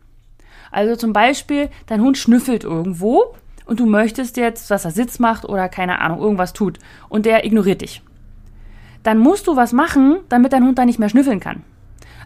[0.71, 3.35] Also zum Beispiel, dein Hund schnüffelt irgendwo
[3.67, 7.45] und du möchtest jetzt, dass er Sitz macht oder keine Ahnung, irgendwas tut und der
[7.45, 8.03] ignoriert dich.
[9.03, 11.63] Dann musst du was machen, damit dein Hund da nicht mehr schnüffeln kann.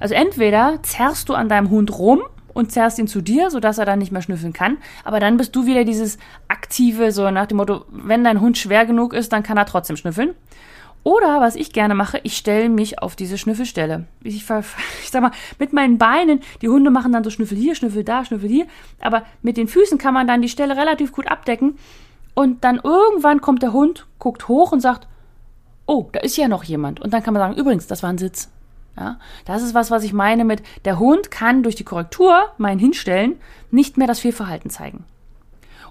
[0.00, 2.22] Also entweder zerrst du an deinem Hund rum
[2.54, 4.78] und zerrst ihn zu dir, sodass er dann nicht mehr schnüffeln kann.
[5.04, 8.86] Aber dann bist du wieder dieses aktive, so nach dem Motto, wenn dein Hund schwer
[8.86, 10.34] genug ist, dann kann er trotzdem schnüffeln.
[11.02, 14.06] Oder was ich gerne mache, ich stelle mich auf diese Schnüffelstelle.
[14.22, 14.36] Ich,
[15.02, 18.24] ich sag mal, mit meinen Beinen, die Hunde machen dann so Schnüffel hier, Schnüffel da,
[18.24, 18.66] Schnüffel hier.
[19.00, 21.76] Aber mit den Füßen kann man dann die Stelle relativ gut abdecken.
[22.32, 25.06] Und dann irgendwann kommt der Hund, guckt hoch und sagt,
[25.86, 27.00] oh, da ist ja noch jemand.
[27.00, 28.50] Und dann kann man sagen, übrigens, das war ein Sitz.
[28.96, 32.78] Ja, das ist was, was ich meine mit, der Hund kann durch die Korrektur, mein
[32.78, 35.04] Hinstellen, nicht mehr das Fehlverhalten zeigen.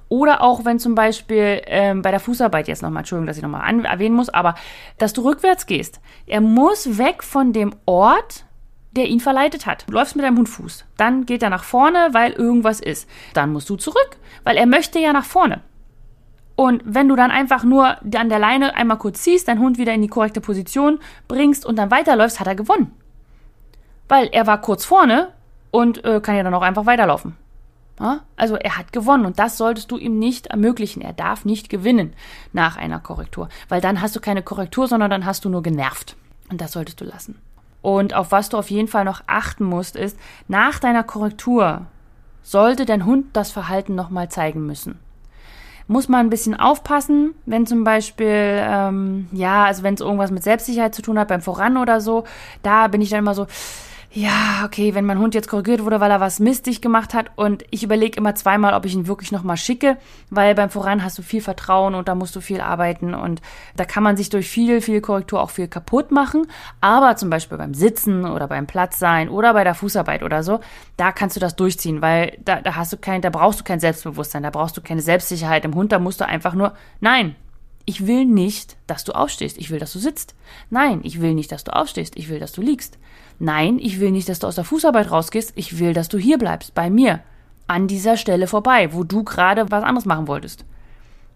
[0.10, 3.84] Oder auch wenn zum Beispiel ähm, bei der Fußarbeit jetzt nochmal, Entschuldigung, dass ich nochmal
[3.86, 4.56] erwähnen muss, aber
[4.98, 6.00] dass du rückwärts gehst.
[6.28, 8.46] Er muss weg von dem Ort,
[8.92, 9.86] der ihn verleitet hat.
[9.88, 10.86] Du läufst mit deinem Hund Fuß.
[10.98, 13.10] Dann geht er nach vorne, weil irgendwas ist.
[13.34, 15.62] Dann musst du zurück, weil er möchte ja nach vorne.
[16.56, 19.94] Und wenn du dann einfach nur an der Leine einmal kurz ziehst, deinen Hund wieder
[19.94, 22.92] in die korrekte Position bringst und dann weiterläufst, hat er gewonnen.
[24.08, 25.30] Weil er war kurz vorne
[25.72, 27.36] und äh, kann ja dann auch einfach weiterlaufen.
[28.00, 28.22] Ja?
[28.38, 31.02] Also er hat gewonnen und das solltest du ihm nicht ermöglichen.
[31.02, 32.14] Er darf nicht gewinnen
[32.52, 36.16] nach einer Korrektur, weil dann hast du keine Korrektur, sondern dann hast du nur genervt.
[36.52, 37.40] Und das solltest du lassen.
[37.82, 41.88] Und auf was du auf jeden Fall noch achten musst, ist, nach deiner Korrektur
[42.44, 45.00] sollte dein Hund das Verhalten nochmal zeigen müssen
[45.88, 50.44] muss man ein bisschen aufpassen, wenn zum Beispiel, ähm, ja, also wenn es irgendwas mit
[50.44, 52.24] Selbstsicherheit zu tun hat, beim Voran oder so,
[52.62, 53.48] da bin ich dann immer so,
[54.16, 57.66] ja, okay, wenn mein Hund jetzt korrigiert wurde, weil er was mistig gemacht hat und
[57.72, 59.98] ich überlege immer zweimal, ob ich ihn wirklich nochmal schicke,
[60.30, 63.42] weil beim Voran hast du viel Vertrauen und da musst du viel arbeiten und
[63.76, 66.46] da kann man sich durch viel, viel Korrektur auch viel kaputt machen.
[66.80, 70.60] Aber zum Beispiel beim Sitzen oder beim Platz sein oder bei der Fußarbeit oder so,
[70.96, 73.80] da kannst du das durchziehen, weil da, da hast du kein, da brauchst du kein
[73.80, 77.36] Selbstbewusstsein, da brauchst du keine Selbstsicherheit im Hund, da musst du einfach nur, nein,
[77.86, 79.58] ich will nicht, dass du aufstehst.
[79.58, 80.36] Ich will, dass du sitzt.
[80.70, 82.16] Nein, ich will nicht, dass du aufstehst.
[82.16, 82.98] Ich will, dass du liegst.
[83.40, 86.38] Nein, ich will nicht, dass du aus der Fußarbeit rausgehst, ich will, dass du hier
[86.38, 87.22] bleibst, bei mir,
[87.68, 90.66] an dieser Stelle vorbei, wo du gerade was anderes machen wolltest.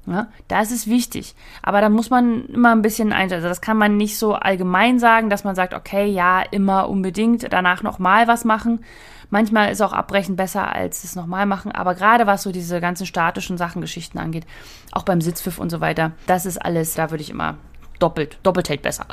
[0.08, 1.36] Ja, das ist wichtig.
[1.62, 3.44] Aber da muss man immer ein bisschen einsetzen.
[3.44, 7.52] Also das kann man nicht so allgemein sagen, dass man sagt, okay, ja, immer unbedingt
[7.52, 8.86] danach nochmal was machen.
[9.30, 11.74] Manchmal ist auch Abbrechen besser als es nochmal machen.
[11.74, 14.46] Aber gerade was so diese ganzen statischen Sachengeschichten angeht,
[14.94, 17.58] auch beim Sitzpfiff und so weiter, das ist alles, da würde ich immer
[18.00, 19.06] doppelt, doppelt hält besser.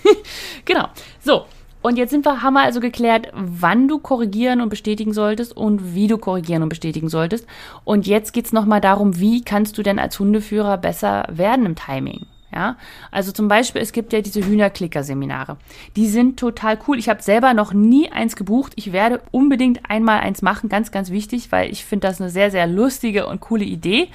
[0.66, 0.88] genau.
[1.24, 1.46] So,
[1.86, 5.94] und jetzt sind wir, haben wir also geklärt, wann du korrigieren und bestätigen solltest und
[5.94, 7.46] wie du korrigieren und bestätigen solltest.
[7.84, 11.76] Und jetzt geht es nochmal darum, wie kannst du denn als Hundeführer besser werden im
[11.76, 12.26] Timing?
[12.52, 12.76] Ja,
[13.12, 15.58] also zum Beispiel, es gibt ja diese Hühnerklicker-Seminare.
[15.94, 16.98] Die sind total cool.
[16.98, 18.72] Ich habe selber noch nie eins gebucht.
[18.74, 22.50] Ich werde unbedingt einmal eins machen, ganz, ganz wichtig, weil ich finde das eine sehr,
[22.50, 24.08] sehr lustige und coole Idee.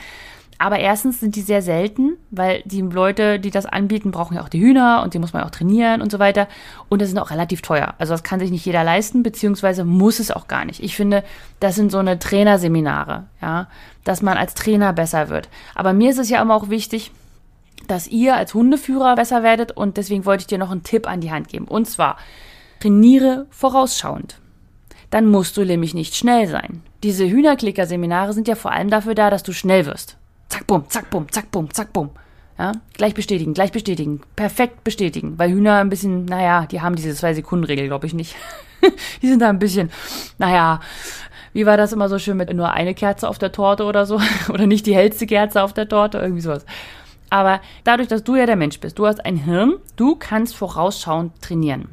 [0.62, 4.48] Aber erstens sind die sehr selten, weil die Leute, die das anbieten, brauchen ja auch
[4.48, 6.48] die Hühner und die muss man auch trainieren und so weiter.
[6.88, 7.96] Und das sind auch relativ teuer.
[7.98, 10.84] Also das kann sich nicht jeder leisten, beziehungsweise muss es auch gar nicht.
[10.84, 11.24] Ich finde,
[11.60, 13.70] das sind so eine Trainerseminare, ja,
[14.04, 15.50] dass man als Trainer besser wird.
[15.74, 17.12] Aber mir ist es ja immer auch wichtig,
[17.88, 21.22] dass ihr als Hundeführer besser werdet und deswegen wollte ich dir noch einen Tipp an
[21.22, 21.66] die Hand geben.
[21.66, 22.18] Und zwar,
[22.80, 24.38] trainiere vorausschauend.
[25.10, 26.84] Dann musst du nämlich nicht schnell sein.
[27.02, 30.18] Diese Hühnerklicker-Seminare sind ja vor allem dafür da, dass du schnell wirst.
[30.52, 32.10] Zack, bumm, zack, bumm, zack, bumm, zack, bumm.
[32.60, 35.40] Ja, gleich bestätigen, gleich bestätigen, perfekt bestätigen.
[35.40, 38.36] Weil Hühner ein bisschen, naja, die haben diese Zwei-Sekunden-Regel, glaube ich nicht.
[39.22, 39.92] die sind da ein bisschen,
[40.40, 40.82] naja,
[41.54, 44.20] wie war das immer so schön mit nur eine Kerze auf der Torte oder so?
[44.50, 46.66] oder nicht die hellste Kerze auf der Torte, irgendwie sowas.
[47.30, 51.42] Aber dadurch, dass du ja der Mensch bist, du hast ein Hirn, du kannst vorausschauend
[51.42, 51.88] trainieren.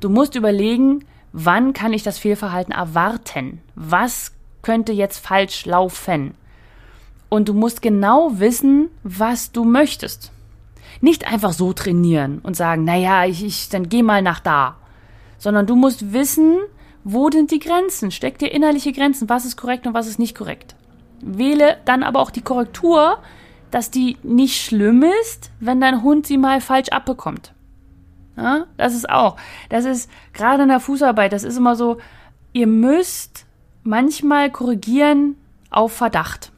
[0.00, 3.62] Du musst überlegen, wann kann ich das Fehlverhalten erwarten?
[3.74, 6.34] Was könnte jetzt falsch laufen?
[7.32, 10.32] Und du musst genau wissen, was du möchtest.
[11.00, 14.76] Nicht einfach so trainieren und sagen, naja, ich, ich, dann geh mal nach da.
[15.38, 16.58] Sondern du musst wissen,
[17.04, 18.10] wo sind die Grenzen?
[18.10, 19.30] Steck dir innerliche Grenzen.
[19.30, 20.74] Was ist korrekt und was ist nicht korrekt?
[21.22, 23.16] Wähle dann aber auch die Korrektur,
[23.70, 27.54] dass die nicht schlimm ist, wenn dein Hund sie mal falsch abbekommt.
[28.36, 29.38] Ja, das ist auch.
[29.70, 31.96] Das ist gerade in der Fußarbeit, das ist immer so,
[32.52, 33.46] ihr müsst
[33.84, 35.36] manchmal korrigieren
[35.70, 36.51] auf Verdacht.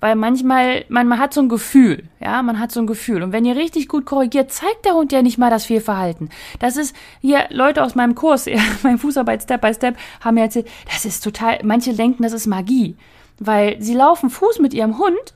[0.00, 3.22] Weil manchmal, man, man hat so ein Gefühl, ja, man hat so ein Gefühl.
[3.22, 6.28] Und wenn ihr richtig gut korrigiert, zeigt der Hund ja nicht mal das Fehlverhalten.
[6.58, 10.42] Das ist, hier, Leute aus meinem Kurs, ja, mein Fußarbeit Step by Step, haben mir
[10.42, 12.96] erzählt, das ist total, manche denken, das ist Magie.
[13.38, 15.34] Weil sie laufen Fuß mit ihrem Hund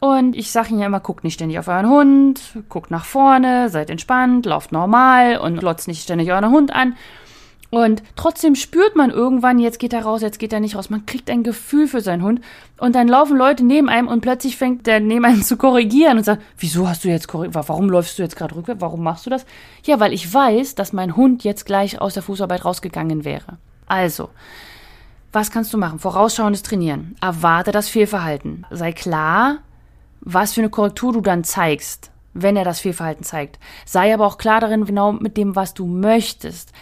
[0.00, 3.68] und ich sage ihnen ja immer, guckt nicht ständig auf euren Hund, guckt nach vorne,
[3.68, 6.96] seid entspannt, lauft normal und lotzt nicht ständig euren Hund an.
[7.70, 10.88] Und trotzdem spürt man irgendwann, jetzt geht er raus, jetzt geht er nicht raus.
[10.88, 12.40] Man kriegt ein Gefühl für seinen Hund.
[12.78, 16.24] Und dann laufen Leute neben einem und plötzlich fängt der neben einem zu korrigieren und
[16.24, 17.68] sagt, wieso hast du jetzt korrigiert?
[17.68, 18.80] Warum läufst du jetzt gerade rückwärts?
[18.80, 19.44] Warum machst du das?
[19.84, 23.58] Ja, weil ich weiß, dass mein Hund jetzt gleich aus der Fußarbeit rausgegangen wäre.
[23.86, 24.30] Also,
[25.32, 25.98] was kannst du machen?
[25.98, 27.16] Vorausschauendes Trainieren.
[27.20, 28.64] Erwarte das Fehlverhalten.
[28.70, 29.58] Sei klar,
[30.20, 32.10] was für eine Korrektur du dann zeigst
[32.42, 33.58] wenn er das Fehlverhalten zeigt.
[33.84, 36.72] Sei aber auch klar darin, genau mit dem, was du möchtest.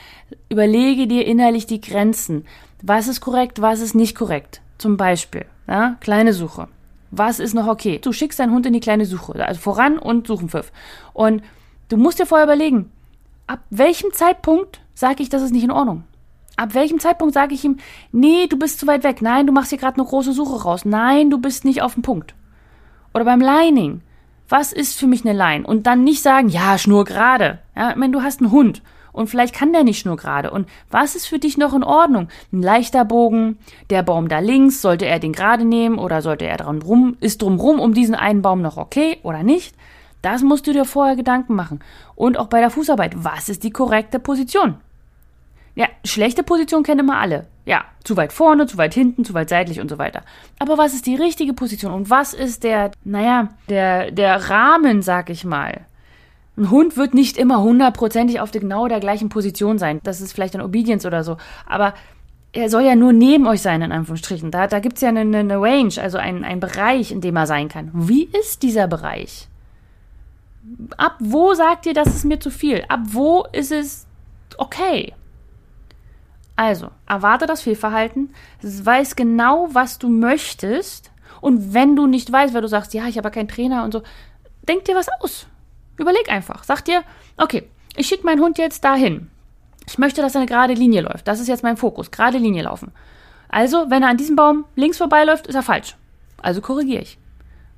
[0.49, 2.45] Überlege dir innerlich die Grenzen.
[2.83, 4.61] Was ist korrekt, was ist nicht korrekt?
[4.79, 6.69] Zum Beispiel, ja, kleine Suche.
[7.11, 7.99] Was ist noch okay?
[7.99, 10.73] Du schickst deinen Hund in die kleine Suche, also voran und Suchenpfiff.
[11.13, 11.43] Und
[11.89, 12.91] du musst dir vorher überlegen,
[13.47, 16.05] ab welchem Zeitpunkt sage ich, das ist nicht in Ordnung?
[16.57, 17.77] Ab welchem Zeitpunkt sage ich ihm,
[18.13, 19.21] nee, du bist zu weit weg.
[19.21, 20.85] Nein, du machst hier gerade eine große Suche raus.
[20.85, 22.35] Nein, du bist nicht auf dem Punkt.
[23.13, 24.01] Oder beim Lining.
[24.49, 25.67] Was ist für mich eine Line?
[25.67, 27.59] Und dann nicht sagen, ja, Schnur gerade.
[27.77, 28.83] Ja, ich meine, du hast einen Hund
[29.17, 30.51] und vielleicht kann der nicht Schnur gerade.
[30.51, 32.29] Und was ist für dich noch in Ordnung?
[32.53, 33.59] Ein leichter Bogen,
[33.91, 37.43] der Baum da links, sollte er den gerade nehmen oder sollte er dran rum, ist
[37.43, 39.75] drumrum um diesen einen Baum noch okay oder nicht?
[40.21, 41.81] Das musst du dir vorher Gedanken machen.
[42.15, 44.77] Und auch bei der Fußarbeit, was ist die korrekte Position?
[45.77, 47.47] Ja, schlechte Position kennen immer alle.
[47.67, 50.23] Ja, zu weit vorne, zu weit hinten, zu weit seitlich und so weiter.
[50.59, 55.29] Aber was ist die richtige Position und was ist der, naja, der, der Rahmen, sag
[55.29, 55.83] ich mal?
[56.57, 60.01] Ein Hund wird nicht immer hundertprozentig auf der, genau der gleichen Position sein.
[60.03, 61.37] Das ist vielleicht ein Obedience oder so.
[61.67, 61.93] Aber
[62.53, 64.51] er soll ja nur neben euch sein, in Anführungsstrichen.
[64.51, 67.47] Da, da gibt es ja eine, eine Range, also einen, einen Bereich, in dem er
[67.47, 67.91] sein kann.
[67.93, 69.49] Wie ist dieser Bereich?
[70.97, 72.83] Ab wo sagt ihr, das ist mir zu viel?
[72.89, 74.07] Ab wo ist es
[74.57, 75.13] okay?
[76.57, 81.11] Also, erwarte das Fehlverhalten, weiß genau, was du möchtest.
[81.43, 84.03] Und wenn du nicht weißt, weil du sagst, ja, ich habe keinen Trainer und so,
[84.67, 85.47] denk dir was aus.
[85.99, 86.65] Überleg einfach.
[86.65, 87.03] Sag dir,
[87.37, 89.31] okay, ich schicke meinen Hund jetzt dahin.
[89.87, 91.29] Ich möchte, dass er eine gerade Linie läuft.
[91.29, 92.11] Das ist jetzt mein Fokus.
[92.11, 92.91] Gerade Linie laufen.
[93.49, 95.95] Also, wenn er an diesem Baum links vorbeiläuft, ist er falsch.
[96.43, 97.19] Also korrigiere ich.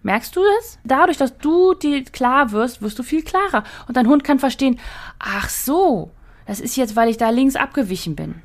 [0.02, 0.78] Merkst du das?
[0.84, 3.64] Dadurch, dass du dir klar wirst, wirst du viel klarer.
[3.88, 4.78] Und dein Hund kann verstehen,
[5.18, 6.10] ach so,
[6.46, 8.36] das ist jetzt, weil ich da links abgewichen bin.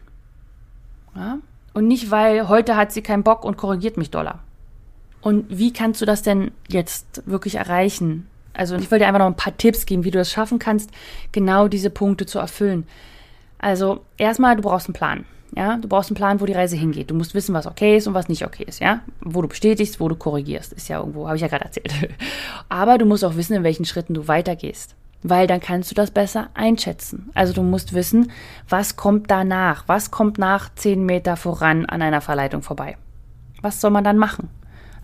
[1.15, 1.39] Ja?
[1.73, 4.39] Und nicht, weil heute hat sie keinen Bock und korrigiert mich doller.
[5.21, 8.27] Und wie kannst du das denn jetzt wirklich erreichen?
[8.53, 10.91] Also ich wollte dir einfach noch ein paar Tipps geben, wie du es schaffen kannst,
[11.31, 12.85] genau diese Punkte zu erfüllen.
[13.57, 15.25] Also erstmal, du brauchst einen Plan.
[15.55, 17.11] Ja, du brauchst einen Plan, wo die Reise hingeht.
[17.11, 19.01] Du musst wissen, was okay ist und was nicht okay ist, ja?
[19.21, 20.73] Wo du bestätigst, wo du korrigierst.
[20.73, 21.93] Ist ja irgendwo, habe ich ja gerade erzählt.
[22.69, 26.11] Aber du musst auch wissen, in welchen Schritten du weitergehst weil dann kannst du das
[26.11, 27.31] besser einschätzen.
[27.33, 28.31] Also du musst wissen,
[28.69, 32.97] was kommt danach, was kommt nach zehn Meter voran an einer Verleitung vorbei.
[33.61, 34.49] Was soll man dann machen?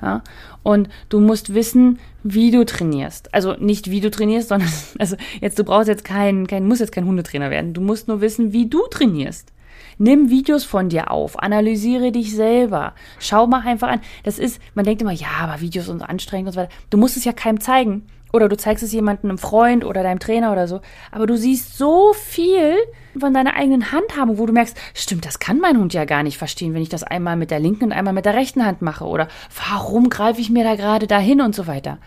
[0.02, 0.24] Ja?
[0.64, 3.34] Und du musst wissen, wie du trainierst.
[3.34, 6.92] Also nicht wie du trainierst, sondern also jetzt du brauchst jetzt keinen, kein, musst jetzt
[6.92, 7.74] kein Hundetrainer werden.
[7.74, 9.54] Du musst nur wissen, wie du trainierst.
[9.98, 14.00] Nimm Videos von dir auf, analysiere dich selber, schau mal einfach an.
[14.24, 16.72] Das ist, man denkt immer, ja, aber Videos sind anstrengend und so weiter.
[16.90, 18.06] Du musst es ja keinem zeigen.
[18.32, 20.82] Oder du zeigst es jemandem, einem Freund oder deinem Trainer oder so.
[21.12, 22.76] Aber du siehst so viel
[23.20, 26.38] von deiner eigenen Handhabung, wo du merkst, stimmt, das kann mein Hund ja gar nicht
[26.38, 29.06] verstehen, wenn ich das einmal mit der linken und einmal mit der rechten Hand mache.
[29.06, 29.28] Oder
[29.70, 31.98] warum greife ich mir da gerade dahin und so weiter.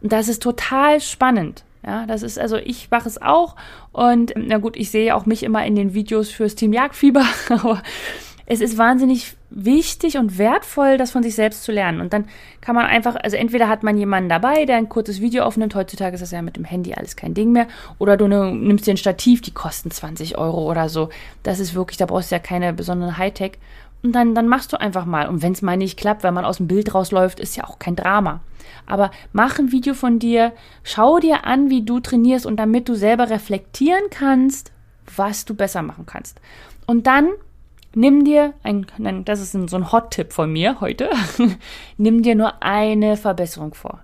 [0.00, 1.64] Und das ist total spannend.
[1.84, 3.56] Ja, das ist, also ich mache es auch.
[3.90, 7.82] Und na gut, ich sehe auch mich immer in den Videos fürs Team Jagdfieber, aber
[8.46, 12.00] es ist wahnsinnig wichtig und wertvoll, das von sich selbst zu lernen.
[12.00, 12.26] Und dann
[12.60, 16.14] kann man einfach, also entweder hat man jemanden dabei, der ein kurzes Video aufnimmt, heutzutage
[16.14, 18.92] ist das ja mit dem Handy alles kein Ding mehr, oder du ne, nimmst dir
[18.92, 21.10] ein Stativ, die kosten 20 Euro oder so.
[21.42, 23.58] Das ist wirklich, da brauchst du ja keine besonderen Hightech.
[24.02, 25.28] Und dann, dann machst du einfach mal.
[25.28, 27.78] Und wenn es mal nicht klappt, weil man aus dem Bild rausläuft, ist ja auch
[27.78, 28.40] kein Drama.
[28.86, 32.94] Aber mach ein Video von dir, schau dir an, wie du trainierst und damit du
[32.94, 34.72] selber reflektieren kannst,
[35.16, 36.40] was du besser machen kannst.
[36.86, 37.28] Und dann
[37.94, 38.86] Nimm dir, ein,
[39.24, 41.10] das ist so ein Hot-Tipp von mir heute,
[41.98, 44.00] nimm dir nur eine Verbesserung vor.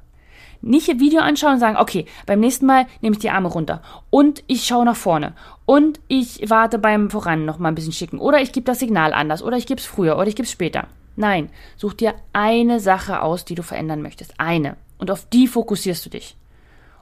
[0.60, 3.80] Nicht ein Video anschauen und sagen, okay, beim nächsten Mal nehme ich die Arme runter
[4.10, 5.34] und ich schaue nach vorne
[5.64, 9.14] und ich warte beim Voran noch mal ein bisschen schicken oder ich gebe das Signal
[9.14, 10.88] anders oder ich gebe es früher oder ich gebe es später.
[11.14, 14.34] Nein, such dir eine Sache aus, die du verändern möchtest.
[14.38, 14.76] Eine.
[14.98, 16.36] Und auf die fokussierst du dich.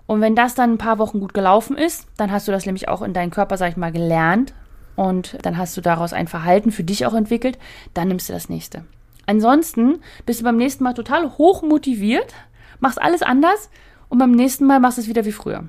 [0.06, 2.88] Und wenn das dann ein paar Wochen gut gelaufen ist, dann hast du das nämlich
[2.88, 4.54] auch in deinen Körper, sag ich mal, gelernt,
[4.96, 7.58] und dann hast du daraus ein Verhalten für dich auch entwickelt,
[7.94, 8.84] dann nimmst du das nächste.
[9.26, 12.34] Ansonsten bist du beim nächsten Mal total hoch motiviert,
[12.80, 13.70] machst alles anders
[14.08, 15.64] und beim nächsten Mal machst du es wieder wie früher.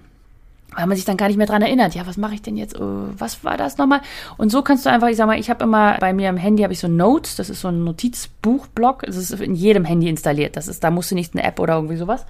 [0.75, 1.95] Weil man sich dann gar nicht mehr dran erinnert.
[1.95, 2.79] Ja, was mache ich denn jetzt?
[2.79, 4.01] Oh, was war das nochmal?
[4.37, 6.61] Und so kannst du einfach, ich sag mal, ich habe immer bei mir am Handy
[6.61, 10.55] habe ich so Notes, das ist so ein Notizbuchblock, das ist in jedem Handy installiert.
[10.55, 12.25] Das ist, da musst du nicht eine App oder irgendwie sowas.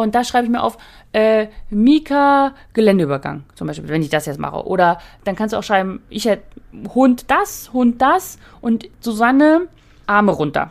[0.00, 0.78] Und da schreibe ich mir auf,
[1.12, 4.66] äh, Mika Geländeübergang, zum Beispiel, wenn ich das jetzt mache.
[4.66, 6.42] Oder dann kannst du auch schreiben, ich hätte
[6.94, 9.68] Hund das, Hund das und Susanne
[10.06, 10.70] Arme runter.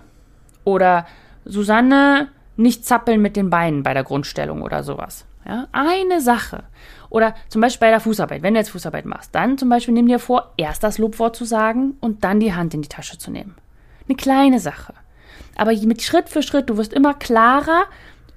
[0.64, 1.06] Oder
[1.46, 5.26] Susanne nicht zappeln mit den Beinen bei der Grundstellung oder sowas.
[5.46, 6.64] Ja, eine Sache.
[7.12, 10.08] Oder zum Beispiel bei der Fußarbeit, wenn du jetzt Fußarbeit machst, dann zum Beispiel nimm
[10.08, 13.30] dir vor, erst das Lobwort zu sagen und dann die Hand in die Tasche zu
[13.30, 13.56] nehmen.
[14.08, 14.96] Eine kleine Sache.
[15.56, 17.86] Aber mit Schritt für Schritt, du wirst immer klarer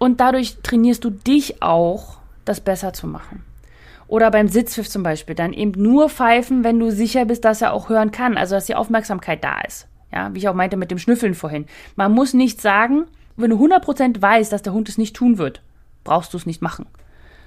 [0.03, 3.45] und dadurch trainierst du dich auch, das besser zu machen.
[4.09, 7.73] Oder beim Sitzpfiff zum Beispiel, dann eben nur pfeifen, wenn du sicher bist, dass er
[7.73, 9.87] auch hören kann, also dass die Aufmerksamkeit da ist.
[10.13, 11.67] Ja, wie ich auch meinte mit dem Schnüffeln vorhin.
[11.95, 13.05] Man muss nicht sagen,
[13.37, 15.63] wenn du 100% weißt, dass der Hund es nicht tun wird,
[16.03, 16.87] brauchst du es nicht machen.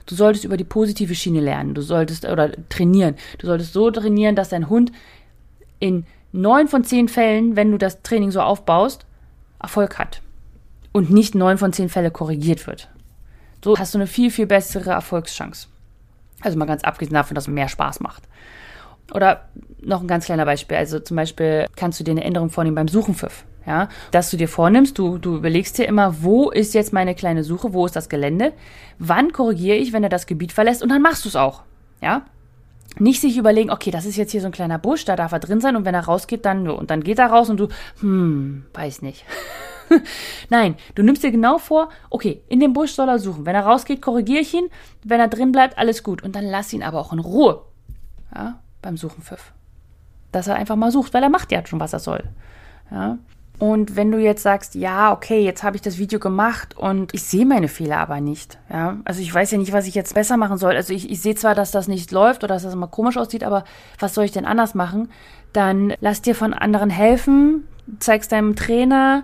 [0.05, 1.73] Du solltest über die positive Schiene lernen.
[1.73, 3.15] Du solltest oder trainieren.
[3.37, 4.93] Du solltest so trainieren, dass dein Hund
[5.79, 9.05] in neun von zehn Fällen, wenn du das Training so aufbaust,
[9.59, 10.21] Erfolg hat.
[10.95, 12.87] Und nicht neun von zehn Fälle korrigiert wird.
[13.61, 15.67] So hast du eine viel, viel bessere Erfolgschance.
[16.39, 18.23] Also mal ganz abgesehen davon, dass es mehr Spaß macht.
[19.13, 19.49] Oder
[19.81, 20.77] noch ein ganz kleiner Beispiel.
[20.77, 23.43] Also zum Beispiel kannst du dir eine Änderung vornehmen beim Suchenpfiff.
[23.67, 27.43] Ja, dass du dir vornimmst, du, du überlegst dir immer, wo ist jetzt meine kleine
[27.43, 28.53] Suche, wo ist das Gelände,
[28.97, 31.63] wann korrigiere ich, wenn er das Gebiet verlässt und dann machst du es auch.
[32.01, 32.21] Ja,
[32.99, 35.39] nicht sich überlegen, okay, das ist jetzt hier so ein kleiner Busch, da darf er
[35.39, 37.67] drin sein und wenn er rausgeht, dann und dann geht er raus und du,
[37.99, 39.25] hm, weiß nicht.
[40.49, 43.45] Nein, du nimmst dir genau vor, okay, in dem Busch soll er suchen.
[43.45, 44.67] Wenn er rausgeht, korrigiere ich ihn.
[45.03, 46.23] Wenn er drin bleibt, alles gut.
[46.23, 47.61] Und dann lass ihn aber auch in Ruhe.
[48.33, 49.53] Ja, beim Suchenpfiff.
[50.31, 52.23] Dass er einfach mal sucht, weil er macht ja schon, was er soll.
[52.91, 53.17] Ja.
[53.57, 57.23] Und wenn du jetzt sagst, ja, okay, jetzt habe ich das Video gemacht und ich
[57.23, 60.35] sehe meine Fehler aber nicht, ja, also ich weiß ja nicht, was ich jetzt besser
[60.35, 60.75] machen soll.
[60.75, 63.45] Also ich, ich sehe zwar, dass das nicht läuft oder dass das immer komisch aussieht,
[63.45, 63.63] aber
[63.97, 65.09] was soll ich denn anders machen?
[65.53, 67.65] Dann lass dir von anderen helfen,
[67.99, 69.23] zeig's deinem Trainer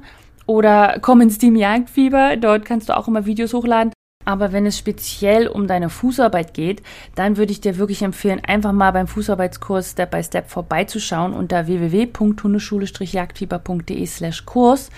[0.51, 2.35] oder komm ins Team Jagdfieber.
[2.35, 3.93] Dort kannst du auch immer Videos hochladen.
[4.25, 6.83] Aber wenn es speziell um deine Fußarbeit geht,
[7.15, 11.65] dann würde ich dir wirklich empfehlen, einfach mal beim Fußarbeitskurs Step by Step vorbeizuschauen unter
[11.65, 14.91] www.hundeschule-jagdfieber.de slash Kurs,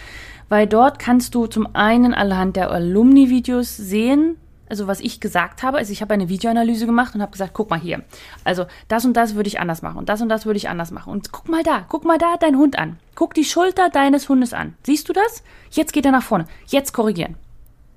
[0.50, 4.36] weil dort kannst du zum einen anhand der Alumni-Videos sehen,
[4.70, 7.70] also was ich gesagt habe, also ich habe eine Videoanalyse gemacht und habe gesagt, guck
[7.70, 8.04] mal hier,
[8.44, 10.92] also das und das würde ich anders machen und das und das würde ich anders
[10.92, 14.30] machen und guck mal da, guck mal da deinen Hund an, guck die Schulter deines
[14.30, 15.44] Hundes an, siehst du das?
[15.72, 17.36] Jetzt geht er nach vorne, jetzt korrigieren.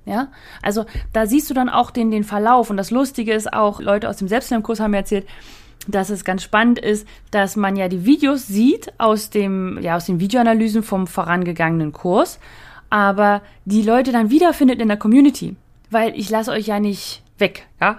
[0.05, 0.29] Ja,
[0.61, 2.69] also da siehst du dann auch den, den Verlauf.
[2.69, 5.27] Und das Lustige ist auch, Leute aus dem Selbstlernkurs haben mir erzählt,
[5.85, 10.05] dass es ganz spannend ist, dass man ja die Videos sieht aus dem, ja, aus
[10.05, 12.39] den Videoanalysen vom vorangegangenen Kurs,
[12.89, 15.57] aber die Leute dann wiederfindet in der Community.
[15.89, 17.97] Weil ich lasse euch ja nicht weg, ja.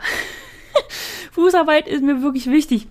[1.32, 2.88] Fußarbeit ist mir wirklich wichtig.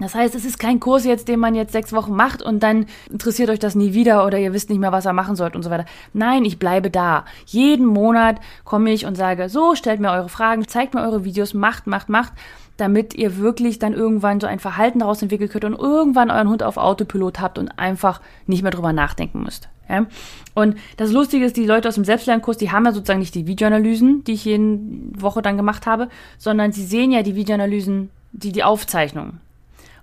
[0.00, 2.86] Das heißt, es ist kein Kurs jetzt, den man jetzt sechs Wochen macht und dann
[3.08, 5.62] interessiert euch das nie wieder oder ihr wisst nicht mehr, was ihr machen sollt und
[5.62, 5.84] so weiter.
[6.12, 7.24] Nein, ich bleibe da.
[7.46, 11.54] Jeden Monat komme ich und sage, so, stellt mir eure Fragen, zeigt mir eure Videos,
[11.54, 12.32] macht, macht, macht,
[12.76, 16.62] damit ihr wirklich dann irgendwann so ein Verhalten daraus entwickeln könnt und irgendwann euren Hund
[16.62, 19.68] auf Autopilot habt und einfach nicht mehr drüber nachdenken müsst.
[19.88, 20.06] Ja?
[20.54, 23.46] Und das Lustige ist, die Leute aus dem Selbstlernkurs, die haben ja sozusagen nicht die
[23.46, 24.78] Videoanalysen, die ich jede
[25.16, 26.08] Woche dann gemacht habe,
[26.38, 29.40] sondern sie sehen ja die Videoanalysen, die, die Aufzeichnungen.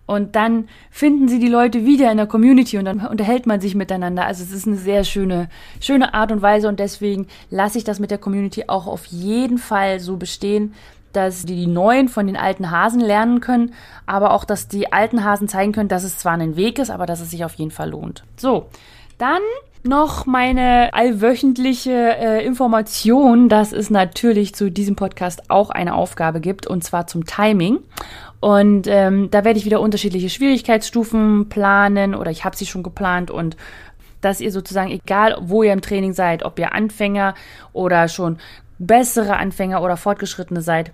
[0.08, 3.76] Und dann finden sie die Leute wieder in der Community und dann unterhält man sich
[3.76, 4.26] miteinander.
[4.26, 5.48] Also es ist eine sehr schöne,
[5.80, 9.58] schöne Art und Weise und deswegen lasse ich das mit der Community auch auf jeden
[9.58, 10.74] Fall so bestehen,
[11.14, 13.74] dass die, die Neuen von den alten Hasen lernen können,
[14.05, 17.05] aber auch, dass die alten Hasen zeigen können, dass es zwar ein Weg ist, aber
[17.05, 18.24] dass es sich auf jeden Fall lohnt.
[18.38, 18.68] So,
[19.18, 19.41] dann
[19.84, 26.68] noch meine allwöchentliche äh, Information, dass es natürlich zu diesem Podcast auch eine Aufgabe gibt,
[26.68, 27.80] und zwar zum Timing.
[28.39, 33.30] Und ähm, da werde ich wieder unterschiedliche Schwierigkeitsstufen planen oder ich habe sie schon geplant
[33.30, 33.55] und
[34.20, 37.34] dass ihr sozusagen, egal wo ihr im Training seid, ob ihr Anfänger
[37.74, 38.38] oder schon
[38.80, 40.91] bessere Anfänger oder Fortgeschrittene seid,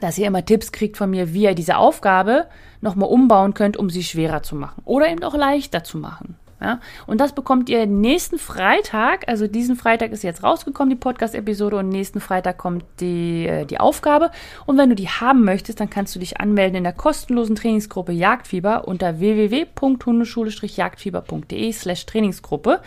[0.00, 2.46] dass ihr immer Tipps kriegt von mir, wie ihr diese Aufgabe
[2.80, 6.36] nochmal umbauen könnt, um sie schwerer zu machen oder eben auch leichter zu machen.
[6.60, 6.80] Ja?
[7.06, 11.88] Und das bekommt ihr nächsten Freitag, also diesen Freitag ist jetzt rausgekommen, die Podcast-Episode, und
[11.88, 14.32] nächsten Freitag kommt die, äh, die Aufgabe.
[14.66, 18.12] Und wenn du die haben möchtest, dann kannst du dich anmelden in der kostenlosen Trainingsgruppe
[18.12, 22.80] Jagdfieber unter www.hundeschule-jagdfieber.de slash Trainingsgruppe.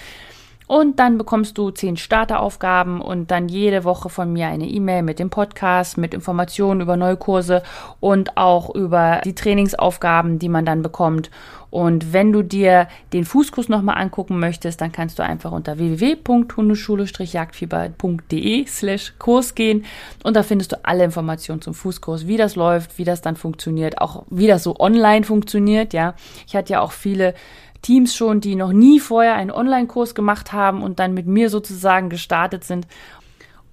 [0.72, 5.20] Und dann bekommst du zehn Starteraufgaben und dann jede Woche von mir eine E-Mail mit
[5.20, 7.62] dem Podcast, mit Informationen über neue Kurse
[8.00, 11.30] und auch über die Trainingsaufgaben, die man dann bekommt.
[11.72, 18.66] Und wenn du dir den Fußkurs nochmal angucken möchtest, dann kannst du einfach unter www.hundeschule-jagdfieber.de
[18.66, 19.84] slash Kurs gehen
[20.24, 24.00] und da findest du alle Informationen zum Fußkurs, wie das läuft, wie das dann funktioniert,
[24.00, 26.14] auch wie das so online funktioniert, ja.
[26.48, 27.34] Ich hatte ja auch viele
[27.82, 32.10] Teams schon, die noch nie vorher einen Online-Kurs gemacht haben und dann mit mir sozusagen
[32.10, 32.88] gestartet sind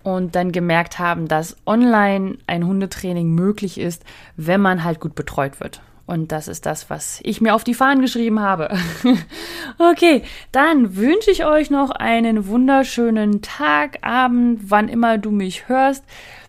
[0.03, 4.05] und dann gemerkt haben, dass online ein Hundetraining möglich ist,
[4.37, 5.81] wenn man halt gut betreut wird.
[6.07, 8.71] Und das ist das, was ich mir auf die Fahnen geschrieben habe.
[9.79, 16.03] okay, dann wünsche ich euch noch einen wunderschönen Tag, Abend, wann immer du mich hörst.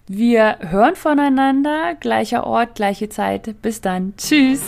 [0.08, 3.62] Wir hören voneinander, gleicher Ort, gleiche Zeit.
[3.62, 4.14] Bis dann.
[4.16, 4.64] Tschüss.